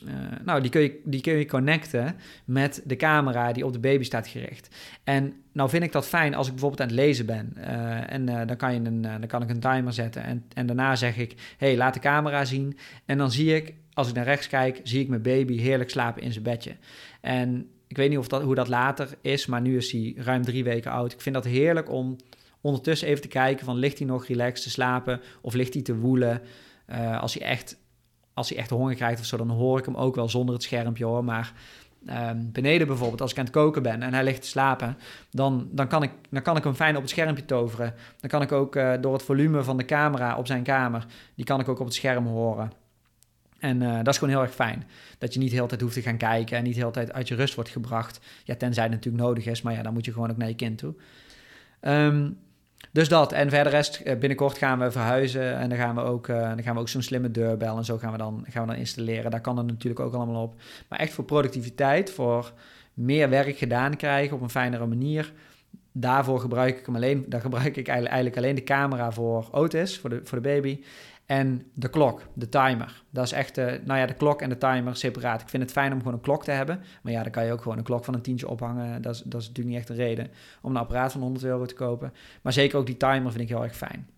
[0.05, 0.13] uh,
[0.45, 4.05] nou, die kun je, die kun je connecten met de camera die op de baby
[4.05, 4.75] staat gericht.
[5.05, 7.53] En nou vind ik dat fijn als ik bijvoorbeeld aan het lezen ben.
[7.57, 10.23] Uh, en uh, dan, kan je een, dan kan ik een timer zetten.
[10.23, 12.77] En, en daarna zeg ik, hey, laat de camera zien.
[13.05, 16.23] En dan zie ik, als ik naar rechts kijk, zie ik mijn baby heerlijk slapen
[16.23, 16.77] in zijn bedje.
[17.21, 20.43] En ik weet niet of dat, hoe dat later is, maar nu is hij ruim
[20.43, 21.13] drie weken oud.
[21.13, 22.17] Ik vind dat heerlijk om
[22.61, 25.21] ondertussen even te kijken van, ligt hij nog relaxed te slapen?
[25.41, 26.41] Of ligt hij te woelen?
[27.21, 27.77] als hij echt
[28.37, 30.65] als hij echt honger krijgt of zo, dan hoor ik hem ook wel zonder het
[30.65, 31.25] schermpje hoor.
[31.25, 31.53] Maar
[32.09, 34.97] um, beneden bijvoorbeeld, als ik aan het koken ben en hij ligt te slapen,
[35.31, 37.95] dan, dan, kan, ik, dan kan ik hem fijn op het schermpje toveren.
[38.21, 41.45] Dan kan ik ook uh, door het volume van de camera op zijn kamer, die
[41.45, 42.73] kan ik ook op het scherm horen.
[43.59, 44.85] En uh, dat is gewoon heel erg fijn.
[45.19, 47.13] Dat je niet de hele tijd hoeft te gaan kijken en niet de hele tijd
[47.13, 48.21] uit je rust wordt gebracht.
[48.45, 50.55] Ja, tenzij het natuurlijk nodig is, maar ja, dan moet je gewoon ook naar je
[50.55, 50.95] kind toe.
[51.81, 52.39] Um,
[52.97, 53.33] dus dat.
[53.33, 55.57] En verder rest, eh, binnenkort gaan we verhuizen.
[55.57, 57.99] En dan gaan we ook, uh, dan gaan we ook zo'n slimme deurbel en zo
[57.99, 59.31] gaan we, dan, gaan we dan installeren.
[59.31, 60.55] Daar kan het natuurlijk ook allemaal op.
[60.89, 62.53] Maar echt voor productiviteit, voor
[62.95, 65.33] meer werk gedaan krijgen op een fijnere manier.
[65.93, 67.25] Daarvoor gebruik ik hem alleen.
[67.29, 70.81] Daar gebruik ik eigenlijk alleen de camera voor Otis, voor de, voor de baby.
[71.27, 73.03] En de klok, de timer.
[73.11, 75.41] Dat is echt, uh, nou ja, de klok en de timer separaat.
[75.41, 76.83] Ik vind het fijn om gewoon een klok te hebben.
[77.03, 79.03] Maar ja, dan kan je ook gewoon een klok van een tientje ophangen.
[79.03, 80.29] Dat is, dat is natuurlijk niet echt een reden
[80.63, 82.13] om een apparaat van 100 euro te kopen.
[82.43, 84.09] Maar zeker ook die timer vind ik heel erg fijn.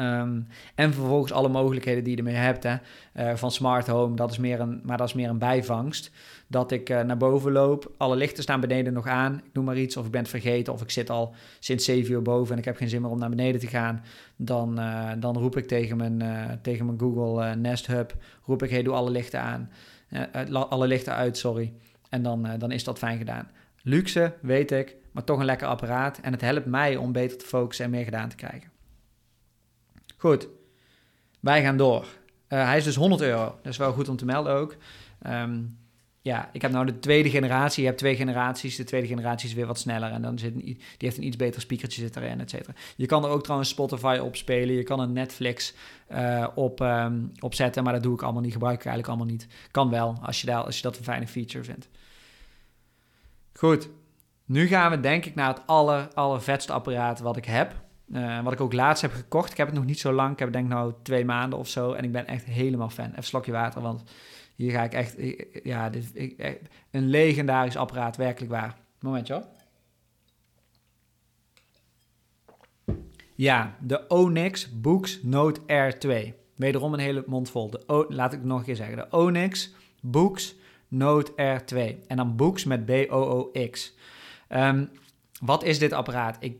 [0.00, 2.62] Um, en vervolgens alle mogelijkheden die je ermee hebt.
[2.62, 2.76] Hè.
[3.16, 6.10] Uh, van smart home, dat is meer een, maar dat is meer een bijvangst.
[6.46, 9.34] Dat ik uh, naar boven loop, alle lichten staan beneden nog aan.
[9.44, 12.12] Ik noem maar iets, of ik ben het vergeten, of ik zit al sinds 7
[12.12, 14.04] uur boven en ik heb geen zin meer om naar beneden te gaan.
[14.36, 16.22] Dan, uh, dan roep ik tegen mijn,
[16.62, 19.70] tegen mijn Google Nest Hub, roep ik, hey, doe alle lichten aan.
[20.48, 21.72] alle lichten uit, sorry.
[22.08, 23.48] En dan, dan is dat fijn gedaan.
[23.82, 26.18] Luxe, weet ik, maar toch een lekker apparaat.
[26.18, 28.79] En het helpt mij om beter te focussen en meer gedaan te krijgen.
[30.20, 30.48] Goed,
[31.40, 32.02] wij gaan door.
[32.48, 33.44] Uh, hij is dus 100 euro.
[33.62, 34.76] Dat is wel goed om te melden ook.
[35.26, 35.78] Um,
[36.20, 37.80] ja, ik heb nou de tweede generatie.
[37.80, 38.76] Je hebt twee generaties.
[38.76, 40.10] De tweede generatie is weer wat sneller.
[40.10, 42.72] En dan zit die heeft een iets beter speakertje zit erin, et cetera.
[42.96, 44.74] Je kan er ook trouwens Spotify op spelen.
[44.74, 45.74] Je kan een Netflix
[46.12, 47.84] uh, op, um, opzetten.
[47.84, 48.52] Maar dat doe ik allemaal niet.
[48.52, 49.46] Gebruik ik eigenlijk allemaal niet.
[49.70, 51.88] Kan wel, als je, daar, als je dat een fijne feature vindt.
[53.52, 53.88] Goed.
[54.44, 57.74] Nu gaan we denk ik naar het aller, allervetste apparaat wat ik heb.
[58.12, 59.50] Uh, wat ik ook laatst heb gekocht.
[59.50, 60.32] Ik heb het nog niet zo lang.
[60.32, 61.92] Ik heb denk nou twee maanden of zo.
[61.92, 63.10] En ik ben echt helemaal fan.
[63.10, 64.02] Even slokje water, want
[64.56, 65.16] hier ga ik echt...
[65.62, 68.76] Ja, dit, ik, een legendarisch apparaat, werkelijk waar.
[69.00, 69.44] Momentje hoor.
[73.34, 76.34] Ja, de Onyx Books Note Air 2.
[76.56, 77.70] Wederom een hele mond vol.
[77.70, 78.96] De o Laat ik het nog een keer zeggen.
[78.96, 80.54] De Onyx Books
[80.88, 81.98] Note Air 2.
[82.06, 83.94] En dan Books met B-O-O-X.
[84.48, 84.90] Um,
[85.40, 86.36] wat is dit apparaat?
[86.40, 86.56] Ik,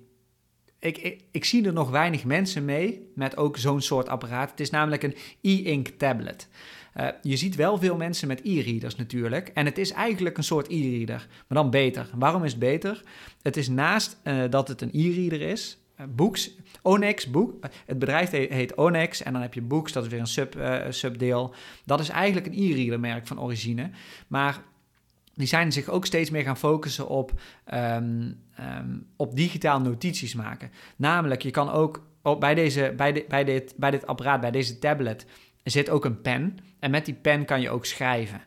[0.81, 4.51] ik, ik, zie er nog weinig mensen mee met ook zo'n soort apparaat.
[4.51, 6.49] Het is namelijk een e-ink tablet.
[6.97, 9.49] Uh, je ziet wel veel mensen met e-readers natuurlijk.
[9.55, 12.11] En het is eigenlijk een soort e-reader, maar dan beter.
[12.15, 13.03] Waarom is het beter?
[13.43, 16.51] Het is naast uh, dat het een e-reader is, uh, Books,
[16.83, 17.55] Onyx, boek,
[17.87, 20.57] het bedrijf heet Onyx en dan heb je Books, dat is weer een sub,
[20.89, 21.55] subdeel.
[21.85, 23.91] Dat is eigenlijk een e-reader merk van origine.
[24.27, 24.63] Maar
[25.41, 27.41] die zijn zich ook steeds meer gaan focussen op,
[27.75, 28.43] um,
[29.17, 30.71] op digitaal notities maken.
[30.97, 34.51] Namelijk, je kan ook op, bij, deze, bij, de, bij, dit, bij dit apparaat, bij
[34.51, 35.27] deze tablet,
[35.65, 36.59] zit ook een pen.
[36.79, 38.41] En met die pen kan je ook schrijven.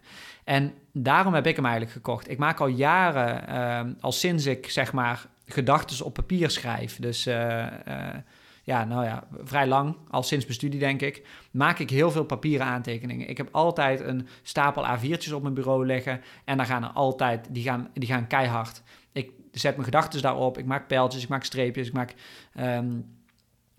[0.43, 2.29] En daarom heb ik hem eigenlijk gekocht.
[2.29, 3.49] Ik maak al jaren,
[3.87, 6.99] uh, al sinds ik zeg maar gedachten op papier schrijf.
[6.99, 8.07] Dus uh, uh,
[8.63, 12.23] ja, nou ja, vrij lang, al sinds mijn studie denk ik, maak ik heel veel
[12.23, 13.29] papieren aantekeningen.
[13.29, 17.47] Ik heb altijd een stapel A4'tjes op mijn bureau liggen en daar gaan er altijd,
[17.51, 18.81] die gaan, die gaan keihard.
[19.11, 22.13] Ik zet mijn gedachten daarop, ik maak pijltjes, ik maak streepjes, ik maak...
[22.59, 23.05] Um,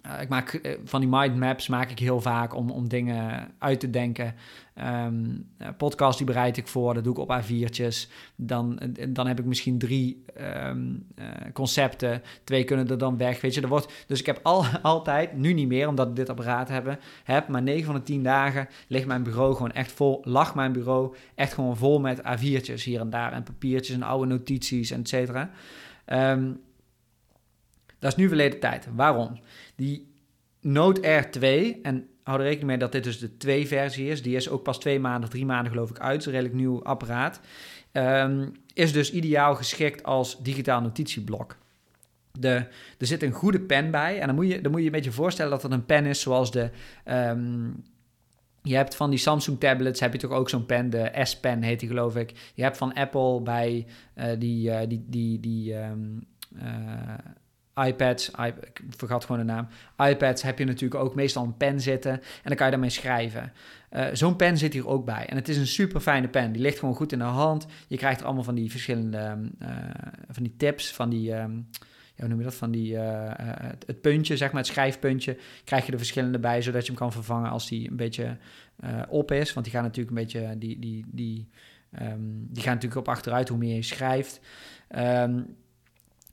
[0.07, 3.81] uh, ik maak uh, van die mindmaps maak ik heel vaak om, om dingen uit
[3.81, 4.35] te denken.
[4.83, 8.11] Um, uh, podcast die bereid ik voor, dat doe ik op A4'tjes.
[8.37, 10.25] Dan, dan heb ik misschien drie
[10.67, 11.07] um,
[11.53, 12.23] concepten.
[12.45, 13.41] Twee kunnen er dan weg.
[13.41, 16.29] Weet je, er wordt, dus ik heb al, altijd, nu niet meer omdat ik dit
[16.29, 20.21] apparaat heb, heb, maar 9 van de 10 dagen ligt mijn bureau gewoon echt vol.
[20.25, 24.27] Lag mijn bureau echt gewoon vol met A4'tjes hier en daar en papiertjes en oude
[24.27, 25.51] notities en et cetera.
[26.07, 26.61] Um,
[27.99, 28.89] dat is nu verleden tijd.
[28.95, 29.41] Waarom?
[29.77, 30.13] Die
[30.61, 34.37] Note Air 2, en hou er rekening mee dat dit dus de 2-versie is, die
[34.37, 37.41] is ook pas twee maanden, drie maanden geloof ik uit, een redelijk nieuw apparaat,
[37.93, 41.57] um, is dus ideaal geschikt als digitaal notitieblok.
[42.39, 42.67] De,
[42.99, 44.19] er zit een goede pen bij.
[44.21, 46.21] En dan moet, je, dan moet je een beetje voorstellen dat het een pen is
[46.21, 46.71] zoals de...
[47.05, 47.85] Um,
[48.63, 51.81] je hebt van die Samsung tablets, heb je toch ook zo'n pen, de S-Pen heet
[51.81, 52.53] die geloof ik.
[52.55, 57.15] Je hebt van Apple bij uh, die, uh, die, die, die um, uh,
[57.75, 59.69] iPads, ik vergat gewoon de naam.
[59.99, 63.53] iPads heb je natuurlijk ook meestal een pen zitten en dan kan je daarmee schrijven.
[63.93, 65.27] Uh, Zo'n pen zit hier ook bij.
[65.27, 66.53] En het is een super fijne pen.
[66.53, 67.67] Die ligt gewoon goed in de hand.
[67.87, 69.69] Je krijgt er allemaal van die verschillende uh,
[70.29, 71.49] van die tips, van die, ja,
[72.17, 72.55] hoe noem je dat?
[72.55, 73.33] Van die, uh,
[73.87, 75.39] het, puntje, zeg maar, het schrijfpuntje.
[75.65, 78.37] Krijg je er verschillende bij, zodat je hem kan vervangen als die een beetje
[79.09, 79.53] op is.
[79.53, 81.49] Want die gaan natuurlijk een beetje, die, die, die,
[82.01, 84.41] um, die gaan natuurlijk op achteruit hoe meer je schrijft.
[84.97, 85.57] Um,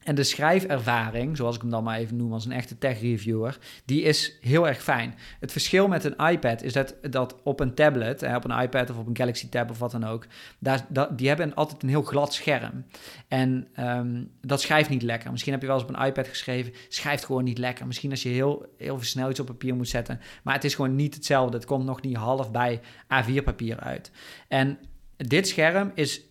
[0.04, 4.02] en de schrijfervaring, zoals ik hem dan maar even noem als een echte tech-reviewer, die
[4.02, 5.16] is heel erg fijn.
[5.40, 8.98] Het verschil met een iPad is dat, dat op een tablet, op een iPad of
[8.98, 10.26] op een Galaxy Tab of wat dan ook,
[10.60, 12.86] daar, dat, die hebben altijd een heel glad scherm.
[13.28, 15.32] En um, dat schrijft niet lekker.
[15.32, 17.88] Misschien heb je wel eens op een iPad geschreven, schrijft gewoon niet lekker.
[17.88, 20.96] Misschien als je heel, heel snel iets op papier moet zetten, maar het is gewoon
[20.96, 21.58] niet hetzelfde.
[21.58, 24.12] Het komt nog niet half bij A4-papier uit.
[24.48, 24.80] En
[25.18, 26.22] dit scherm is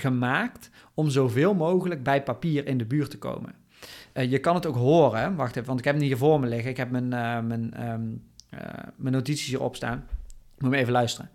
[0.00, 3.54] gemaakt om zoveel mogelijk bij papier in de buurt te komen.
[4.14, 5.36] Uh, je kan het ook horen.
[5.36, 6.70] Wacht even, want ik heb hem hier voor me liggen.
[6.70, 8.22] Ik heb mijn, uh, mijn, um,
[8.54, 8.60] uh,
[8.96, 10.08] mijn notities hierop staan.
[10.58, 11.30] Moet me even luisteren.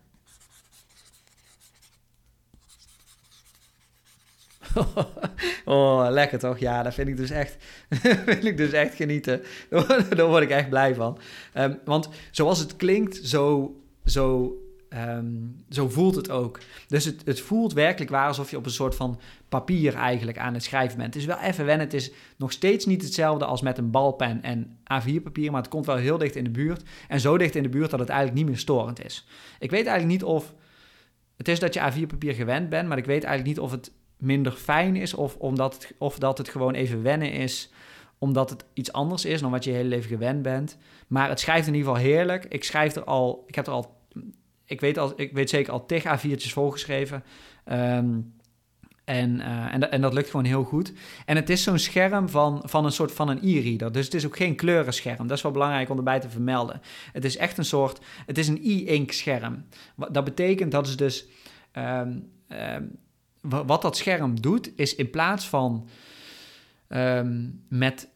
[5.66, 6.58] oh, lekker toch?
[6.58, 7.58] Ja, dat vind ik dus echt,
[8.26, 9.42] vind ik dus echt genieten.
[10.16, 11.18] Daar word ik echt blij van.
[11.58, 14.56] Um, want zoals het klinkt, zo, zo
[14.94, 16.60] Um, zo voelt het ook.
[16.88, 20.54] Dus het, het voelt werkelijk waar alsof je op een soort van papier eigenlijk aan
[20.54, 21.14] het schrijven bent.
[21.14, 21.86] Het is wel even wennen.
[21.86, 25.86] Het is nog steeds niet hetzelfde als met een balpen en A4-papier, maar het komt
[25.86, 26.84] wel heel dicht in de buurt.
[27.08, 29.28] En zo dicht in de buurt dat het eigenlijk niet meer storend is.
[29.60, 30.54] Ik weet eigenlijk niet of
[31.38, 34.52] het is dat je A4-papier gewend bent, maar ik weet eigenlijk niet of het minder
[34.52, 37.72] fijn is of, omdat het, of dat het gewoon even wennen is
[38.18, 40.78] omdat het iets anders is dan wat je je hele leven gewend bent.
[41.08, 42.46] Maar het schrijft in ieder geval heerlijk.
[42.46, 44.01] Ik schrijf er al, ik heb er al
[44.72, 47.24] ik weet, al, ik weet zeker al tig A4'tjes volgeschreven.
[47.72, 48.34] Um,
[49.04, 50.94] en, uh, en, dat lukt gewoon heel goed.
[51.26, 53.92] En het is zo'n scherm van, van een soort van een e-reader.
[53.92, 55.28] Dus het is ook geen kleurenscherm.
[55.28, 56.82] Dat is wel belangrijk om erbij te vermelden.
[57.14, 58.00] Het is echt een soort...
[58.26, 59.66] Het is een e-ink scherm.
[60.12, 61.26] Dat betekent dat is dus...
[61.74, 63.00] Um, um,
[63.42, 65.88] wat dat scherm doet, is in plaats van
[67.68, 68.10] met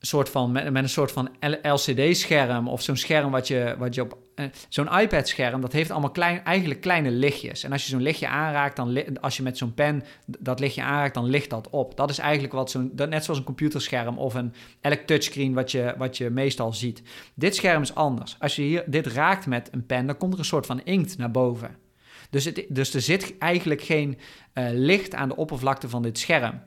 [0.00, 1.30] soort van, met, met een soort van
[1.62, 6.10] LCD-scherm of zo'n scherm wat je, wat je op uh, zo'n iPad-scherm, dat heeft allemaal
[6.10, 7.62] klein, eigenlijk kleine lichtjes.
[7.62, 11.14] En als je zo'n lichtje aanraakt, dan als je met zo'n pen dat lichtje aanraakt,
[11.14, 11.96] dan licht dat op.
[11.96, 15.94] Dat is eigenlijk wat zo'n, net zoals een computerscherm of een elk touchscreen wat je,
[15.98, 17.02] wat je meestal ziet.
[17.34, 18.36] Dit scherm is anders.
[18.38, 21.18] Als je hier dit raakt met een pen, dan komt er een soort van inkt
[21.18, 21.76] naar boven.
[22.30, 24.18] Dus, het, dus er zit eigenlijk geen
[24.54, 26.62] uh, licht aan de oppervlakte van dit scherm.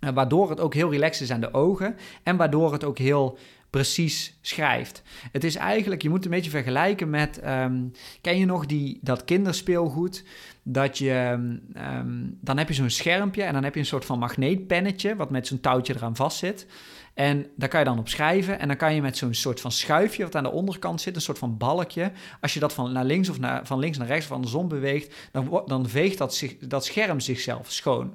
[0.00, 3.38] Uh, waardoor het ook heel relaxed is aan de ogen en waardoor het ook heel
[3.74, 5.02] precies schrijft.
[5.32, 7.82] Het is eigenlijk, je moet het een beetje vergelijken met, ehm,
[8.20, 10.24] ken je nog die, dat kinderspeelgoed?
[10.62, 14.18] Dat je, ehm, dan heb je zo'n schermpje en dan heb je een soort van
[14.18, 16.66] magneetpennetje, wat met zo'n touwtje eraan vast zit.
[17.14, 18.58] En daar kan je dan op schrijven.
[18.58, 21.22] En dan kan je met zo'n soort van schuifje, wat aan de onderkant zit, een
[21.22, 22.12] soort van balkje.
[22.40, 25.14] Als je dat van naar links of naar, van links naar rechts of andersom beweegt,
[25.32, 28.14] dan, dan veegt dat, dat scherm zichzelf schoon.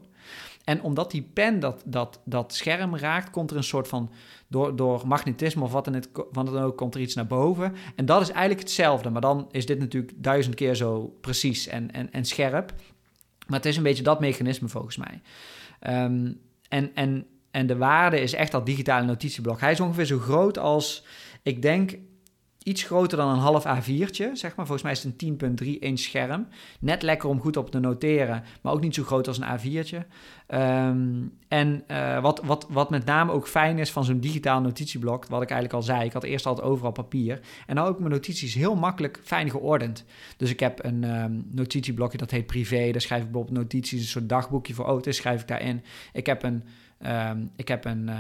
[0.70, 4.12] En omdat die pen dat, dat, dat scherm raakt, komt er een soort van,
[4.48, 7.76] door, door magnetisme of wat dan, het, wat dan ook, komt er iets naar boven.
[7.96, 11.92] En dat is eigenlijk hetzelfde, maar dan is dit natuurlijk duizend keer zo precies en,
[11.92, 12.74] en, en scherp.
[13.48, 15.22] Maar het is een beetje dat mechanisme volgens mij.
[15.80, 16.32] Ehm,
[16.68, 19.60] en, en, en de waarde is echt dat digitale notitieblok.
[19.60, 21.06] Hij is ongeveer zo groot als,
[21.44, 21.98] ik denk,
[22.64, 24.66] iets groter dan een half A4'tje, zeg maar.
[24.66, 26.48] Volgens mij is het een 10.3 inch scherm.
[26.80, 29.98] Net lekker om goed op te noteren, maar ook niet zo groot als een A4'tje.
[30.48, 35.26] Ehm, en uh, wat, wat, wat met name ook fijn is van zo'n digitaal notitieblok,
[35.26, 37.40] wat ik eigenlijk al zei, ik had eerst altijd overal papier.
[37.68, 40.06] En nou ook mijn notities heel makkelijk fijn geordend.
[40.38, 44.08] Dus ik heb een um, notitieblokje dat heet privé, daar schrijf ik bijvoorbeeld notities, een
[44.08, 45.84] soort dagboekje voor auto's, schrijf ik daarin.
[46.14, 46.64] Ik heb een
[47.08, 48.16] Um, ik heb een, uh,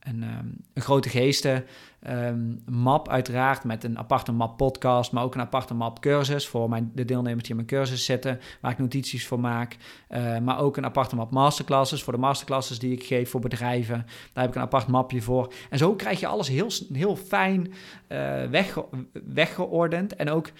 [0.00, 1.64] een, um, een, grote geesten
[2.08, 6.68] um, map uiteraard met een aparte map podcast, maar ook een aparte map cursus voor
[6.68, 9.76] mijn, de deelnemers die in mijn cursus zitten, waar ik notities voor maak.
[10.42, 14.06] Maar ook een aparte map masterclasses voor de masterclasses die ik geef voor bedrijven.
[14.32, 15.52] Daar heb ik een apart mapje voor.
[15.70, 17.72] En zo krijg je alles heel, heel fijn
[18.08, 18.86] uh, wegge
[19.24, 20.50] weggeordend en ook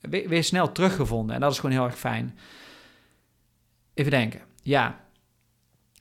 [0.00, 1.34] weer snel teruggevonden.
[1.34, 2.38] En dat is gewoon heel erg fijn.
[3.94, 4.40] Even denken.
[4.62, 5.00] Ja,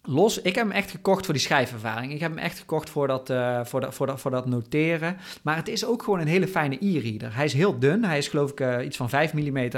[0.09, 2.11] los, ik heb hem echt gekocht voor die schrijfervaring.
[2.11, 5.17] Ik heb hem echt gekocht voor dat, uh, voor, dat, voor, dat, voor dat noteren.
[5.41, 7.35] Maar het is ook gewoon een hele fijne e-reader.
[7.35, 8.03] Hij is heel dun.
[8.03, 9.69] Hij is geloof ik uh, iets van 5 mm.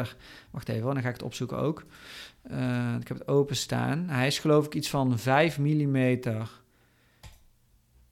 [0.51, 1.85] Wacht even, dan ga ik het opzoeken ook.
[2.51, 4.09] Uh, ik heb het openstaan.
[4.09, 6.19] Hij is geloof ik iets van 5 mm.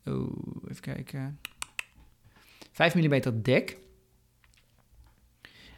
[0.06, 0.28] Oeh,
[0.70, 1.40] even kijken.
[2.72, 3.78] 5 mm dik.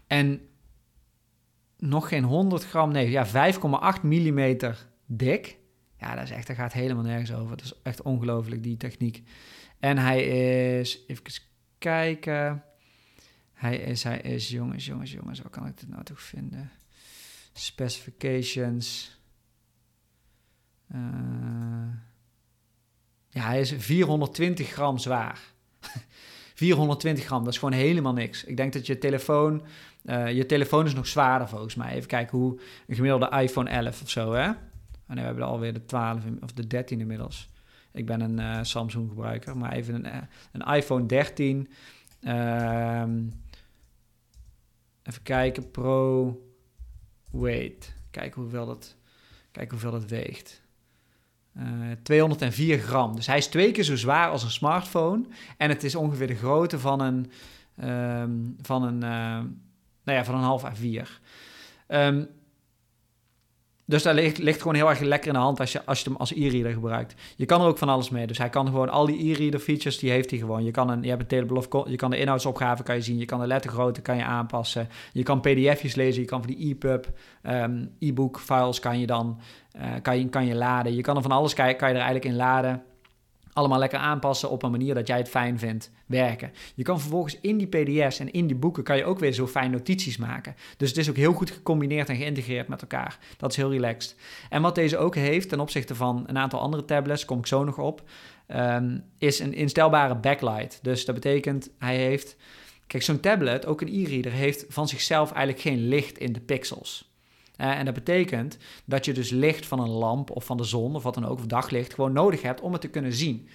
[0.08, 0.42] En
[1.78, 4.58] nog geen 100 gram, nee, ja, 5,8 mm
[5.06, 5.60] dik.
[6.02, 7.58] Ja, dat is echt, daar gaat helemaal nergens over.
[7.58, 9.24] Dat is echt ongelooflijk, die techniek.
[9.80, 10.24] En hij
[10.80, 11.24] is, even
[11.78, 12.64] kijken.
[13.54, 16.72] Hij is, hij is, jongens, jongens, jongens, waar kan ik dit nou toch vinden?
[17.54, 19.18] Specifications.
[20.96, 21.00] Uh,
[23.30, 25.40] ja, hij is 420 gram zwaar.
[26.54, 28.44] 420 gram, dat is gewoon helemaal niks.
[28.44, 29.66] Ik denk dat je telefoon,
[30.06, 31.94] uh, je telefoon is nog zwaarder volgens mij.
[31.94, 34.52] Even kijken hoe een gemiddelde iPhone 11 of zo, hè?
[35.12, 37.50] En we hebben alweer de 12 of de 13 inmiddels.
[37.92, 40.22] Ik ben een uh, Samsung gebruiker, maar even een, uh,
[40.52, 41.56] een iPhone 13.
[42.28, 43.34] Um,
[45.04, 46.38] even kijken, Pro
[47.32, 47.94] weight.
[48.12, 48.96] Kijken hoeveel dat,
[49.52, 50.62] kijken hoeveel dat weegt.
[51.58, 53.16] Uh, eh, 204 gram.
[53.16, 55.26] Dus hij is twee keer zo zwaar als een smartphone.
[55.58, 57.32] En het is ongeveer de grootte van een,
[57.90, 61.08] um, van een, nou ja, van een half A4.
[61.88, 62.28] Um,
[63.92, 66.18] dus daar ligt, gewoon heel erg lekker in de hand als je, als je hem
[66.18, 67.16] als e-reader gebruikt.
[67.36, 68.28] Je kan er ook van alles mee.
[68.28, 70.64] Dus hij kan gewoon al die e-reader features, die heeft hij gewoon.
[70.64, 73.18] Je kan een, je hebt een table of, je kan de inhoudsopgave kan je zien.
[73.18, 74.90] Je kan de lettergrootte kan je aanpassen.
[75.14, 76.22] Je kan pdf'jes lezen.
[76.22, 77.08] Je kan voor die EPUB,
[77.44, 79.40] um, e-book files kan je dan,
[79.76, 80.96] uh, kan je, kan je laden.
[80.96, 82.84] Je kan er van alles, kan je er eigenlijk in laden
[83.54, 86.52] allemaal lekker aanpassen op een manier dat jij het fijn vindt werken.
[86.76, 89.48] Je kan vervolgens in die PDF's en in die boeken kan je ook weer zo
[89.48, 90.56] fijn notities maken.
[90.78, 93.18] Dus het is ook heel goed gecombineerd en geïntegreerd met elkaar.
[93.38, 94.16] Dat is heel relaxed.
[94.50, 97.64] En wat deze ook heeft ten opzichte van een aantal andere tablets, kom ik zo
[97.64, 98.04] nog op,
[98.48, 100.80] um, is een instelbare backlight.
[100.82, 102.36] Dus dat betekent hij heeft,
[102.88, 107.11] kijk zo'n tablet, ook een e-reader, heeft van zichzelf eigenlijk geen licht in de pixels.
[107.62, 110.96] Uh, en dat betekent dat je dus licht van een lamp of van de zon
[110.96, 113.48] of wat dan ook, of daglicht, gewoon nodig hebt om het te kunnen zien.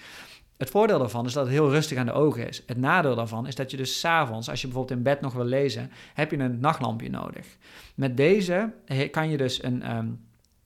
[0.57, 2.63] Het voordeel daarvan is dat het heel rustig aan de ogen is.
[2.67, 5.45] Het nadeel daarvan is dat je dus s'avonds, als je bijvoorbeeld in bed nog wil
[5.45, 7.47] lezen, heb je een nachtlampje nodig.
[7.95, 8.73] Met deze
[9.11, 10.21] kan je dus een um,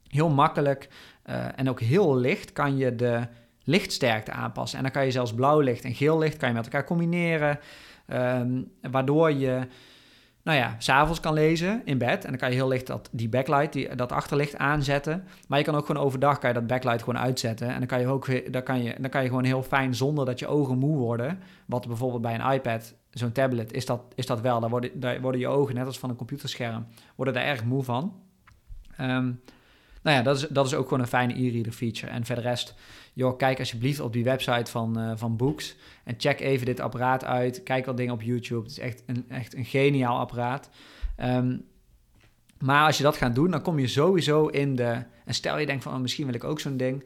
[0.08, 0.88] heel makkelijk
[1.26, 3.26] uh, en ook heel licht kan je de
[3.64, 4.78] lichtsterkte aanpassen.
[4.78, 7.58] En dan kan je zelfs blauw licht en geel licht kan je met elkaar combineren,
[8.12, 9.66] um, waardoor je
[10.42, 12.24] nou ja, s'avonds kan lezen in bed.
[12.24, 15.24] En dan kan je heel licht dat, die backlight, die, dat achterlicht aanzetten.
[15.48, 17.68] Maar je kan ook gewoon overdag kan je dat backlight gewoon uitzetten.
[17.68, 20.24] En dan kan je ook dan kan je, dan kan je gewoon heel fijn zonder
[20.24, 21.38] dat je ogen moe worden.
[21.66, 24.60] Wat bijvoorbeeld bij een iPad, zo'n tablet, is dat, is dat wel.
[24.60, 27.82] Daar worden, daar worden je ogen, net als van een computerscherm, worden daar erg moe
[27.82, 28.14] van.
[29.00, 29.40] Um,
[30.02, 32.12] nou ja, dat is, dat is ook gewoon een fijne e-reader feature.
[32.12, 32.74] En verder rest,
[33.12, 35.76] joh, kijk alsjeblieft op die website van, uh, van Books.
[36.04, 37.62] En check even dit apparaat uit.
[37.62, 38.62] Kijk wat dingen op YouTube.
[38.62, 40.70] Het is echt een, echt een geniaal apparaat.
[41.22, 41.64] Um,
[42.58, 45.02] maar als je dat gaat doen, dan kom je sowieso in de...
[45.24, 47.04] En stel je denkt van, oh, misschien wil ik ook zo'n ding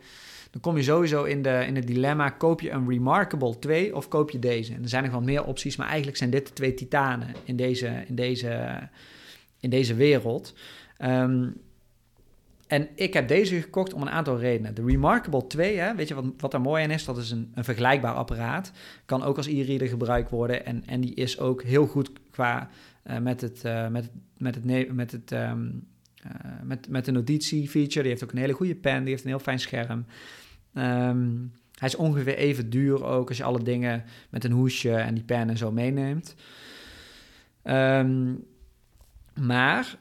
[0.55, 4.09] dan kom je sowieso in, de, in het dilemma: koop je een Remarkable 2 of
[4.09, 4.75] koop je deze?
[4.75, 7.57] En er zijn nog wel meer opties, maar eigenlijk zijn dit de twee titanen in
[7.57, 8.79] deze, in deze,
[9.61, 10.55] in deze wereld.
[10.97, 11.49] Ehm,
[12.67, 14.75] en ik heb deze gekocht om een aantal redenen.
[14.75, 17.05] De Remarkable 2, hè, weet je wat, wat er mooi aan is?
[17.05, 18.73] Dat is een, een vergelijkbaar apparaat.
[19.05, 20.67] Kan ook als e-reader gebruikt worden.
[20.67, 22.69] En, en die is ook heel goed qua
[23.07, 24.11] uh, met het, uh, met,
[24.93, 25.87] met het, um,
[26.27, 28.01] uh, met, met de notitie-feature.
[28.01, 29.01] Die heeft ook een hele goede pen.
[29.01, 30.07] Die heeft een heel fijn scherm.
[30.75, 35.15] Um, hij is ongeveer even duur ook als je alle dingen met een hoesje en
[35.15, 36.35] die pen en zo meeneemt.
[37.65, 38.45] Um,
[39.41, 39.97] maar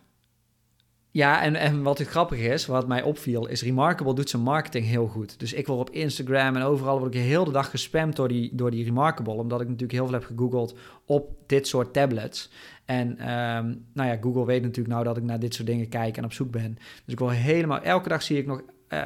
[1.13, 4.85] ja, en, en wat het grappig is, wat mij opviel, is Remarkable doet zijn marketing
[4.85, 5.39] heel goed.
[5.39, 8.49] Dus ik word op Instagram en overal word ik de hele dag gespamd door die,
[8.53, 12.51] door die Remarkable, omdat ik natuurlijk heel veel heb gegoogeld op dit soort tablets.
[12.85, 16.17] En um, nou ja, Google weet natuurlijk nou dat ik naar dit soort dingen kijk
[16.17, 16.73] en op zoek ben.
[17.05, 18.61] Dus ik word helemaal, elke dag zie ik nog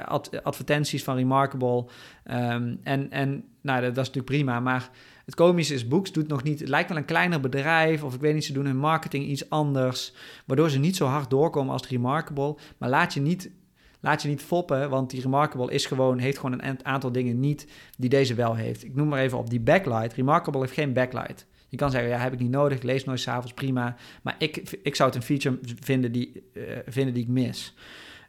[0.05, 1.86] ad, advertenties van Remarkable.
[2.32, 4.89] Um, en en nou, dat is natuurlijk prima, maar
[5.28, 6.59] het komische is, Books doet nog niet...
[6.59, 9.49] Het lijkt wel een kleiner bedrijf of ik weet niet, ze doen hun marketing iets
[9.49, 10.13] anders...
[10.45, 12.55] waardoor ze niet zo hard doorkomen als Remarkable.
[12.78, 13.51] Maar laat je niet,
[13.99, 17.67] laat je niet foppen, want die Remarkable is gewoon, heeft gewoon een aantal dingen niet
[17.97, 18.84] die deze wel heeft.
[18.84, 20.13] Ik noem maar even op die backlight.
[20.13, 21.45] Remarkable heeft geen backlight.
[21.69, 23.95] Je kan zeggen, ja, heb ik niet nodig, lees nooit s'avonds, prima.
[24.21, 27.75] Maar ik, ik zou het een feature vinden die, uh, vinden die ik mis.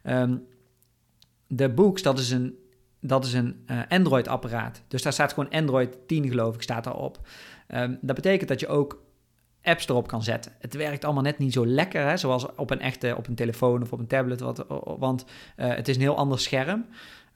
[0.03, 0.45] Um,
[1.47, 2.55] de Books, dat is een
[2.99, 4.81] dat is een uh, Android-apparaat.
[4.87, 7.19] Dus daar staat gewoon Android 10, geloof ik, staat daarop.
[7.67, 9.01] Um, dat betekent dat je ook
[9.63, 10.51] apps erop kan zetten.
[10.59, 13.81] Het werkt allemaal net niet zo lekker, hè, zoals op een echte, op een telefoon
[13.81, 14.65] of op een tablet, wat,
[14.99, 15.25] want
[15.57, 16.85] uh, het is een heel ander scherm.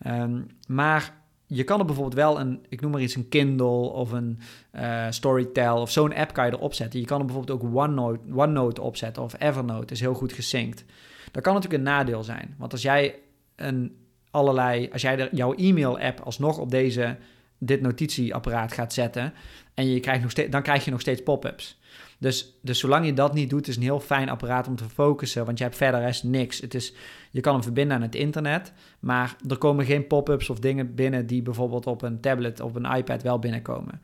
[0.07, 1.13] Um, maar
[1.45, 4.39] je kan er bijvoorbeeld wel een, ik noem maar iets, een Kindle of een
[4.75, 6.99] uh, Storytel of zo'n app kan je erop zetten.
[6.99, 10.85] Je kan er bijvoorbeeld ook OneNote, OneNote opzetten of Evernote, is heel goed gesynct.
[11.31, 13.19] Dat kan natuurlijk een nadeel zijn, want als jij
[13.55, 13.97] een
[14.33, 17.17] allerlei, als jij jouw e-mail-app alsnog op deze,
[17.57, 19.33] dit notitieapparaat gaat zetten,
[19.73, 21.79] en je krijgt nog steeds, dan krijg je nog steeds pop-ups.
[22.17, 25.45] Dus, dus zolang je dat niet doet, is een heel fijn apparaat om te focussen,
[25.45, 26.61] want je hebt verder rest niks.
[26.61, 26.93] Het is,
[27.31, 31.27] je kan hem verbinden aan het internet, maar er komen geen pop-ups of dingen binnen
[31.27, 34.01] die bijvoorbeeld op een tablet of een iPad wel binnenkomen.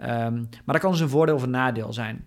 [0.00, 0.08] Um,
[0.64, 2.26] maar dat kan dus een voordeel of een nadeel zijn.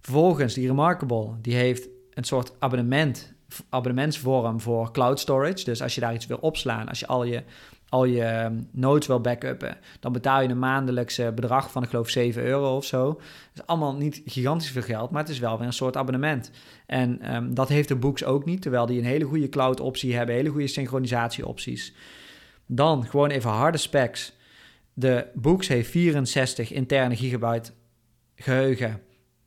[0.00, 3.31] Vervolgens, die Remarkable, die heeft een soort abonnement
[3.68, 5.64] abonnementsvorm voor cloud storage.
[5.64, 7.42] Dus als je daar iets wil opslaan, als je al je,
[7.88, 12.08] al je ehm, nodes wil backuppen, dan betaal je een maandelijkse bedrag van, ik geloof,
[12.08, 13.06] 7 euro of zo.
[13.06, 13.22] Dat
[13.54, 16.50] is allemaal niet gigantisch veel geld, maar het is wel weer een soort abonnement.
[16.86, 20.16] En um, dat heeft de Books ook niet, terwijl die een hele goede cloud optie
[20.16, 21.94] hebben, hele goede synchronisatie opties.
[22.66, 24.32] Dan gewoon even harde specs.
[24.92, 27.72] De Books heeft 64 interne gigabyte
[28.34, 29.00] geheugen.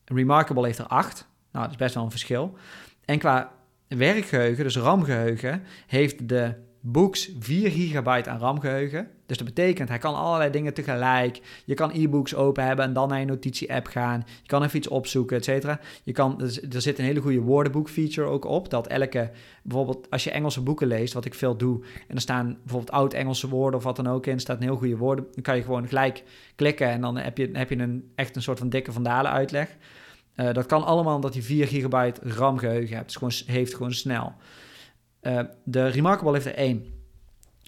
[0.06, 1.28] Remarkable heeft er 8.
[1.52, 2.58] Nou, dat is best wel een verschil.
[3.06, 3.52] En qua
[3.88, 6.54] werkgeheugen, dus RAM-geheugen, heeft de
[6.88, 9.08] Books 4 gigabyte aan RAM-geheugen.
[9.26, 11.42] Dus dat betekent, hij kan allerlei dingen tegelijk.
[11.66, 14.24] Je kan e-books open hebben en dan naar je notitie-app gaan.
[14.42, 15.80] Je kan even iets opzoeken, et cetera.
[16.04, 18.70] Je kan, er zit een hele goede woordenboek-feature ook op.
[18.70, 19.32] Dat elke,
[19.64, 21.84] bijvoorbeeld als je Engelse boeken leest, wat ik veel doe...
[22.08, 24.40] en er staan bijvoorbeeld oud-Engelse woorden of wat dan ook in...
[24.40, 26.24] staat een heel goede woorden, dan kan je gewoon gelijk
[26.56, 26.90] klikken...
[26.90, 29.78] en dan heb je, heb je een, echt een soort van dikke vandalen uitleg...
[30.36, 33.06] Uh, dat kan allemaal omdat hij 4 gigabyte RAM geheugen hebt.
[33.06, 34.34] Dus gewoon, heeft gewoon snel.
[35.22, 36.86] Uh, de Remarkable heeft er één.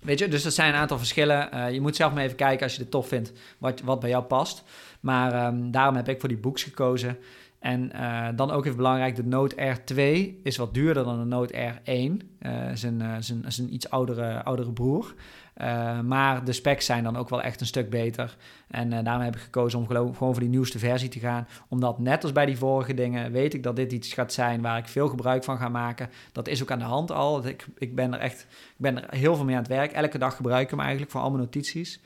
[0.04, 1.50] Weet je, dus dat zijn een aantal verschillen.
[1.54, 4.10] Uh, je moet zelf maar even kijken als je het tof vindt, wat, wat bij
[4.10, 4.64] jou past.
[5.00, 7.18] Maar um, daarom heb ik voor die books gekozen.
[7.60, 7.92] En
[8.36, 9.96] dan ook even belangrijk, de Note R2
[10.44, 12.26] is wat duurder dan de Note R1.
[12.74, 15.14] zijn, zijn, zijn iets oudere, oudere broer.
[15.62, 18.38] Uh, maar de specs zijn dan ook wel echt een stuk beter.
[18.68, 21.48] En uh, daarom heb ik gekozen om gewoon voor die nieuwste versie te gaan.
[21.68, 24.78] Omdat net als bij die vorige dingen weet ik dat dit iets gaat zijn waar
[24.78, 26.10] ik veel gebruik van ga maken.
[26.32, 27.48] Dat is ook aan de hand al.
[27.48, 29.92] Ik, ik ben er echt ik ben er heel veel mee aan het werk.
[29.92, 32.00] Elke dag gebruik ik hem eigenlijk voor al mijn notities.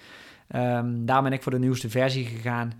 [0.55, 2.73] Um, daarom ben ik voor de nieuwste versie gegaan.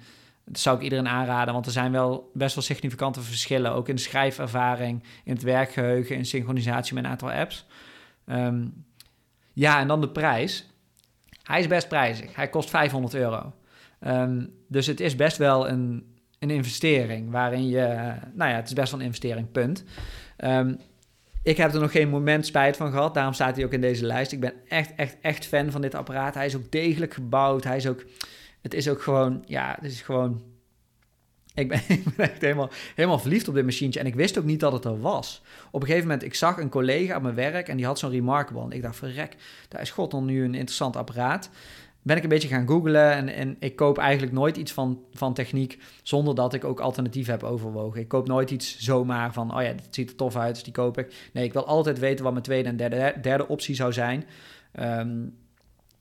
[0.46, 3.74] Dat zou ik iedereen aanraden, want er zijn wel best wel significante verschillen.
[3.74, 7.66] Ook in de schrijfervaring, in het werkgeheugen, in synchronisatie met een aantal apps.
[8.26, 8.86] Um,
[9.54, 10.70] ja, en dan de prijs.
[11.44, 12.36] Hij is best prijzig.
[12.36, 13.54] Hij kost 500 euro.
[14.08, 18.14] Um, dus het is best wel een, een investering waarin je...
[18.34, 19.84] Nou ja, het is best wel een investering, punt.
[20.38, 20.78] Um,
[21.44, 23.14] ik heb er nog geen moment spijt van gehad.
[23.14, 24.32] Daarom staat hij ook in deze lijst.
[24.32, 26.34] Ik ben echt, echt, echt fan van dit apparaat.
[26.34, 27.64] Hij is ook degelijk gebouwd.
[27.64, 28.06] Hij is ook...
[28.62, 29.44] Het is ook gewoon...
[29.46, 30.42] Ja, het is gewoon
[31.62, 31.82] ik ben,
[32.18, 34.00] echt helemaal, helemaal verliefd op dit machientje.
[34.00, 35.42] En ik wist ook niet dat het er was.
[35.72, 38.12] Op een gegeven moment, ik zag een collega op mijn werk en die had zo'n
[38.12, 38.64] Remarkable.
[38.64, 39.36] En ik dacht, verrek,
[39.68, 41.50] daar is god dan nu een interessant apparaat.
[42.04, 45.34] Ben ik een beetje gaan googlen en, en ik koop eigenlijk nooit iets van, van
[45.34, 48.00] techniek zonder dat ik ook alternatief heb overwogen.
[48.00, 50.74] Ik koop nooit iets zomaar van, oh ja, dit ziet er tof uit, dus die
[50.74, 51.30] koop ik.
[51.34, 54.26] Nee, ik wil altijd weten wat mijn tweede en derde, derde optie zou zijn.
[54.80, 55.38] Um,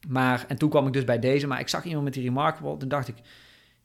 [0.08, 2.76] Maar, en toen kwam ik dus bij deze, maar ik zag iemand met die Remarkable.
[2.76, 3.16] Toen dacht ik,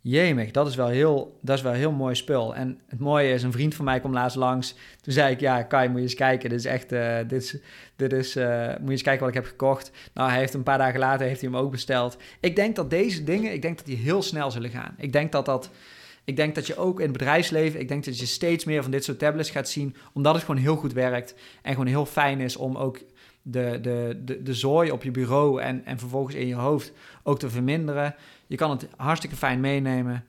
[0.07, 2.55] jemig, dat is wel heel, dat is wel heel mooi spul.
[2.55, 4.75] En het mooie is, een vriend van mij kwam laatst langs.
[5.01, 6.49] Toen zei ik, ja, Kai, moet je eens kijken.
[6.49, 7.57] Dit is echt, uh, dit is,
[7.95, 9.91] dit is uh, moet je eens kijken wat ik heb gekocht.
[10.13, 12.17] Nou, hij heeft een paar dagen later, heeft hij hem ook besteld.
[12.39, 14.95] Ik denk dat deze dingen, ik denk dat die heel snel zullen gaan.
[14.97, 15.69] Ik denk dat dat...
[16.23, 18.91] Ik denk dat je ook in het bedrijfsleven, ik denk dat je steeds meer van
[18.91, 22.39] dit soort tablets gaat zien, omdat het gewoon heel goed werkt en gewoon heel fijn
[22.39, 22.99] is om ook
[23.41, 26.91] de, de, de, de zooi op je bureau en, en vervolgens in je hoofd
[27.23, 28.15] ook te verminderen.
[28.47, 30.25] Je kan het hartstikke fijn meenemen.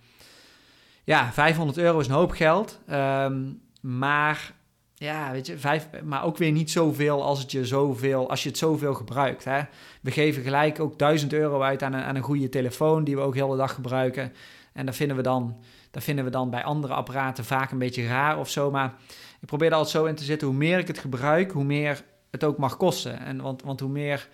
[1.04, 2.78] Ja, 500 euro is een hoop geld.
[2.86, 3.42] Ehm,
[3.80, 4.54] maar
[4.94, 8.58] ja, weet je, maar ook weer niet zoveel als, het je zoveel, als je het
[8.58, 9.44] zoveel gebruikt.
[9.44, 9.60] Hè?
[10.00, 13.22] We geven gelijk ook 1000 euro uit aan een, aan een goede telefoon die we
[13.22, 14.32] ook de hele dag gebruiken.
[14.72, 15.56] En dat vinden we dan,
[15.90, 18.70] dat vinden we dan bij andere apparaten vaak een beetje raar of zo.
[18.70, 18.94] Maar
[19.40, 20.48] ik probeer er altijd zo in te zitten.
[20.48, 23.18] Hoe meer ik het gebruik, hoe meer het ook mag kosten.
[23.18, 24.28] En want, want hoe meer,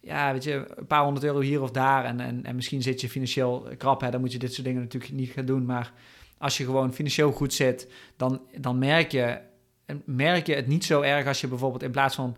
[0.00, 2.04] ja, weet je, een paar honderd euro hier of daar.
[2.04, 4.82] En, en, en misschien zit je financieel krap, hè, dan moet je dit soort dingen
[4.82, 5.64] natuurlijk niet gaan doen.
[5.64, 5.92] Maar
[6.38, 9.38] als je gewoon financieel goed zit, dan, dan merk, je,
[10.04, 12.36] merk je het niet zo erg als je bijvoorbeeld in plaats van.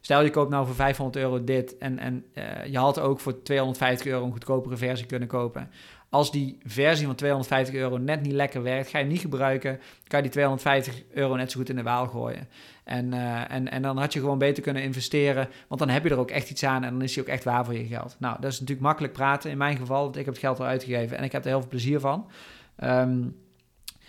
[0.00, 3.42] Stel je koopt nou voor 500 euro dit en, en uh, je had ook voor
[3.42, 5.70] 250 euro een goedkopere versie kunnen kopen.
[6.10, 9.80] Als die versie van 250 euro net niet lekker werkt, ga je hem niet gebruiken,
[10.06, 12.48] kan je die 250 euro net zo goed in de waal gooien.
[12.84, 16.10] En, uh, en, en dan had je gewoon beter kunnen investeren, want dan heb je
[16.10, 18.16] er ook echt iets aan en dan is hij ook echt waar voor je geld.
[18.18, 20.66] Nou, dat is natuurlijk makkelijk praten in mijn geval, want ik heb het geld al
[20.66, 22.30] uitgegeven en ik heb er heel veel plezier van.
[22.84, 23.36] Um,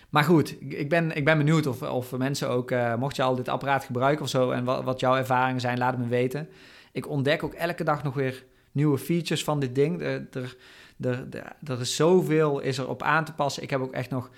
[0.08, 3.34] maar goed, ik ben, ik ben benieuwd of, of mensen ook, uh, mocht je al
[3.34, 6.48] dit apparaat gebruiken of zo en wat, wat jouw ervaringen zijn, laat het me weten.
[6.92, 10.02] Ik ontdek ook elke dag nog weer nieuwe features van dit ding.
[10.02, 10.56] Er,
[11.00, 13.62] er, is zoveel is er op aan te passen.
[13.62, 14.30] Ik heb ook echt nog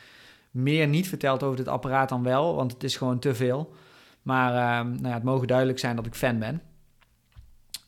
[0.51, 3.75] meer niet verteld over dit apparaat dan wel, want het is gewoon te veel.
[4.23, 6.63] Maar uh, nou ja, het mogen duidelijk zijn dat ik fan ben.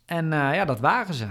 [0.04, 1.26] En uh, ja, dat waren ze.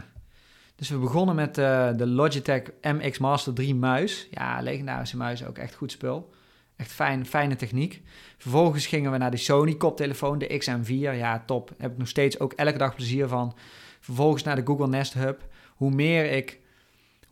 [0.75, 4.27] Dus we begonnen met uh, de Logitech MX Master 3 muis.
[4.31, 6.33] Ja, legendarische muis, ook echt goed spul.
[6.75, 8.01] Echt fijn, fijne techniek.
[8.37, 10.87] Vervolgens gingen we naar de Sony koptelefoon, de XM4.
[10.87, 11.67] Ja, top.
[11.67, 13.55] Daar heb ik nog steeds ook elke dag plezier van.
[13.99, 15.47] Vervolgens naar de Google Nest Hub.
[15.75, 16.59] Hoe meer ik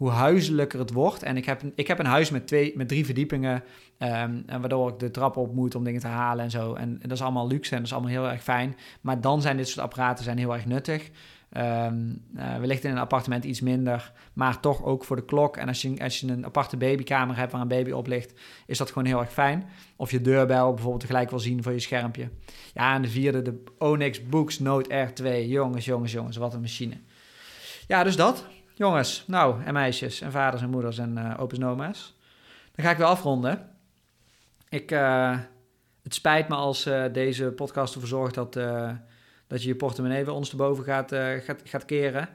[0.04, 1.24] hoe huiselijker het wordt.
[1.24, 3.64] En ik heb, ik heb een huis met, twee, met drie verdiepingen,
[4.00, 6.74] um, en waardoor ik de trap op moet om dingen te halen en zo.
[6.74, 8.76] En, dat is allemaal luxe en dat is allemaal heel erg fijn.
[9.02, 11.10] Maar dan zijn dit soort apparaten zijn heel erg nuttig.
[11.58, 15.58] Um, uh, wellicht in een appartement iets minder, maar toch ook voor de klok.
[15.58, 18.34] En als je, als je een aparte babykamer hebt waar een baby op ligt,
[18.66, 19.70] is dat gewoon heel erg fijn.
[19.96, 22.30] Of je deurbel bijvoorbeeld tegelijk wil zien voor je schermpje.
[22.74, 25.48] Ja, en de vierde, de Onyx Books Note R2.
[25.48, 26.96] Jongens, jongens, jongens, wat een machine.
[27.88, 28.46] Ja, dus dat.
[28.76, 32.16] Jongens, nou, en meisjes, en vaders en moeders en uh, opa's en oma's.
[32.76, 33.70] Dan ga ik weer afronden.
[34.70, 35.38] Ik, uh,
[36.04, 38.54] het spijt me als uh, deze podcast ervoor zorgt dat,
[39.48, 41.12] dat je je portemonnee weer ons boven gaat,
[41.44, 42.30] gaat, gaat keren.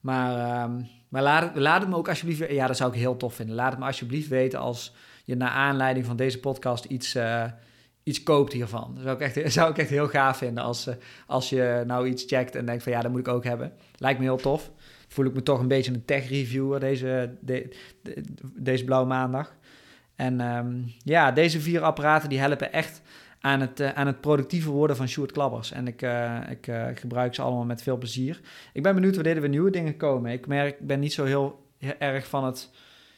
[0.00, 2.50] Maar, ehm, maar laat, het, laat het me ook alsjeblieft...
[2.50, 3.54] Ja, dat zou ik heel tof vinden.
[3.54, 4.94] Laat het me alsjeblieft weten als
[5.24, 7.18] je naar aanleiding van deze podcast iets,
[8.02, 8.94] iets koopt hiervan.
[8.94, 10.88] Dat zou ik echt, zou ik echt heel gaaf vinden als,
[11.26, 13.72] als je nou iets checkt en denkt van ja, dat moet ik ook hebben.
[13.96, 14.70] Lijkt me heel tof
[15.08, 17.34] voel ik me toch een beetje een tech-reviewer deze,
[18.56, 19.56] deze blauwe maandag.
[20.14, 23.02] En um, ja, deze vier apparaten die helpen echt
[23.40, 25.72] aan het, uh, aan het productieve worden van Sjoerd Klappers.
[25.72, 28.40] En ik, uh, ik, ik, gebruik ze allemaal met veel plezier.
[28.72, 30.32] Ik ben benieuwd wanneer er nieuwe dingen komen.
[30.32, 31.64] Ik merk, ik ben niet zo heel,
[31.98, 32.70] erg van het...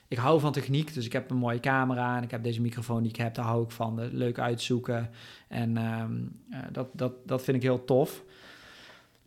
[0.09, 3.03] Ik hou van techniek, dus ik heb een mooie camera en ik heb deze microfoon
[3.03, 4.09] die ik heb, daar hou ik van.
[4.13, 5.11] Leuk uitzoeken
[5.49, 6.41] en um,
[6.73, 8.25] dat, dat, dat vind ik heel tof.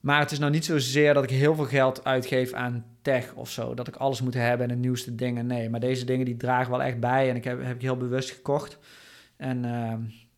[0.01, 3.49] Maar het is nou niet zozeer dat ik heel veel geld uitgeef aan tech of
[3.49, 3.73] zo.
[3.73, 5.45] Dat ik alles moet hebben en de nieuwste dingen.
[5.45, 7.29] Nee, maar deze dingen die dragen wel echt bij.
[7.29, 8.77] En ik heb, heb ik heel bewust gekocht.
[9.37, 9.93] En uh,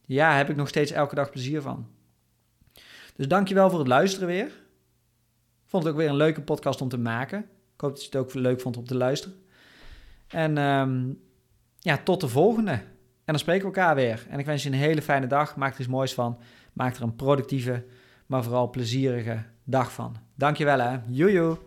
[0.06, 1.88] ja, heb ik nog steeds elke dag plezier van.
[3.16, 4.52] Dus dankjewel voor het luisteren weer.
[5.66, 7.40] Vond het ook weer een leuke podcast om te maken.
[7.74, 9.38] Ik hoop dat je het ook leuk vond om te luisteren.
[10.28, 11.20] En um,
[11.80, 12.72] ja, tot de volgende.
[12.72, 14.26] En dan spreken we elkaar weer.
[14.30, 15.56] En ik wens je een hele fijne dag.
[15.56, 16.40] Maak er iets moois van.
[16.74, 17.84] Maak er een productieve,
[18.26, 20.16] maar vooral plezierige dag van.
[20.36, 20.98] Dankjewel hè.
[21.08, 21.58] Joejoe.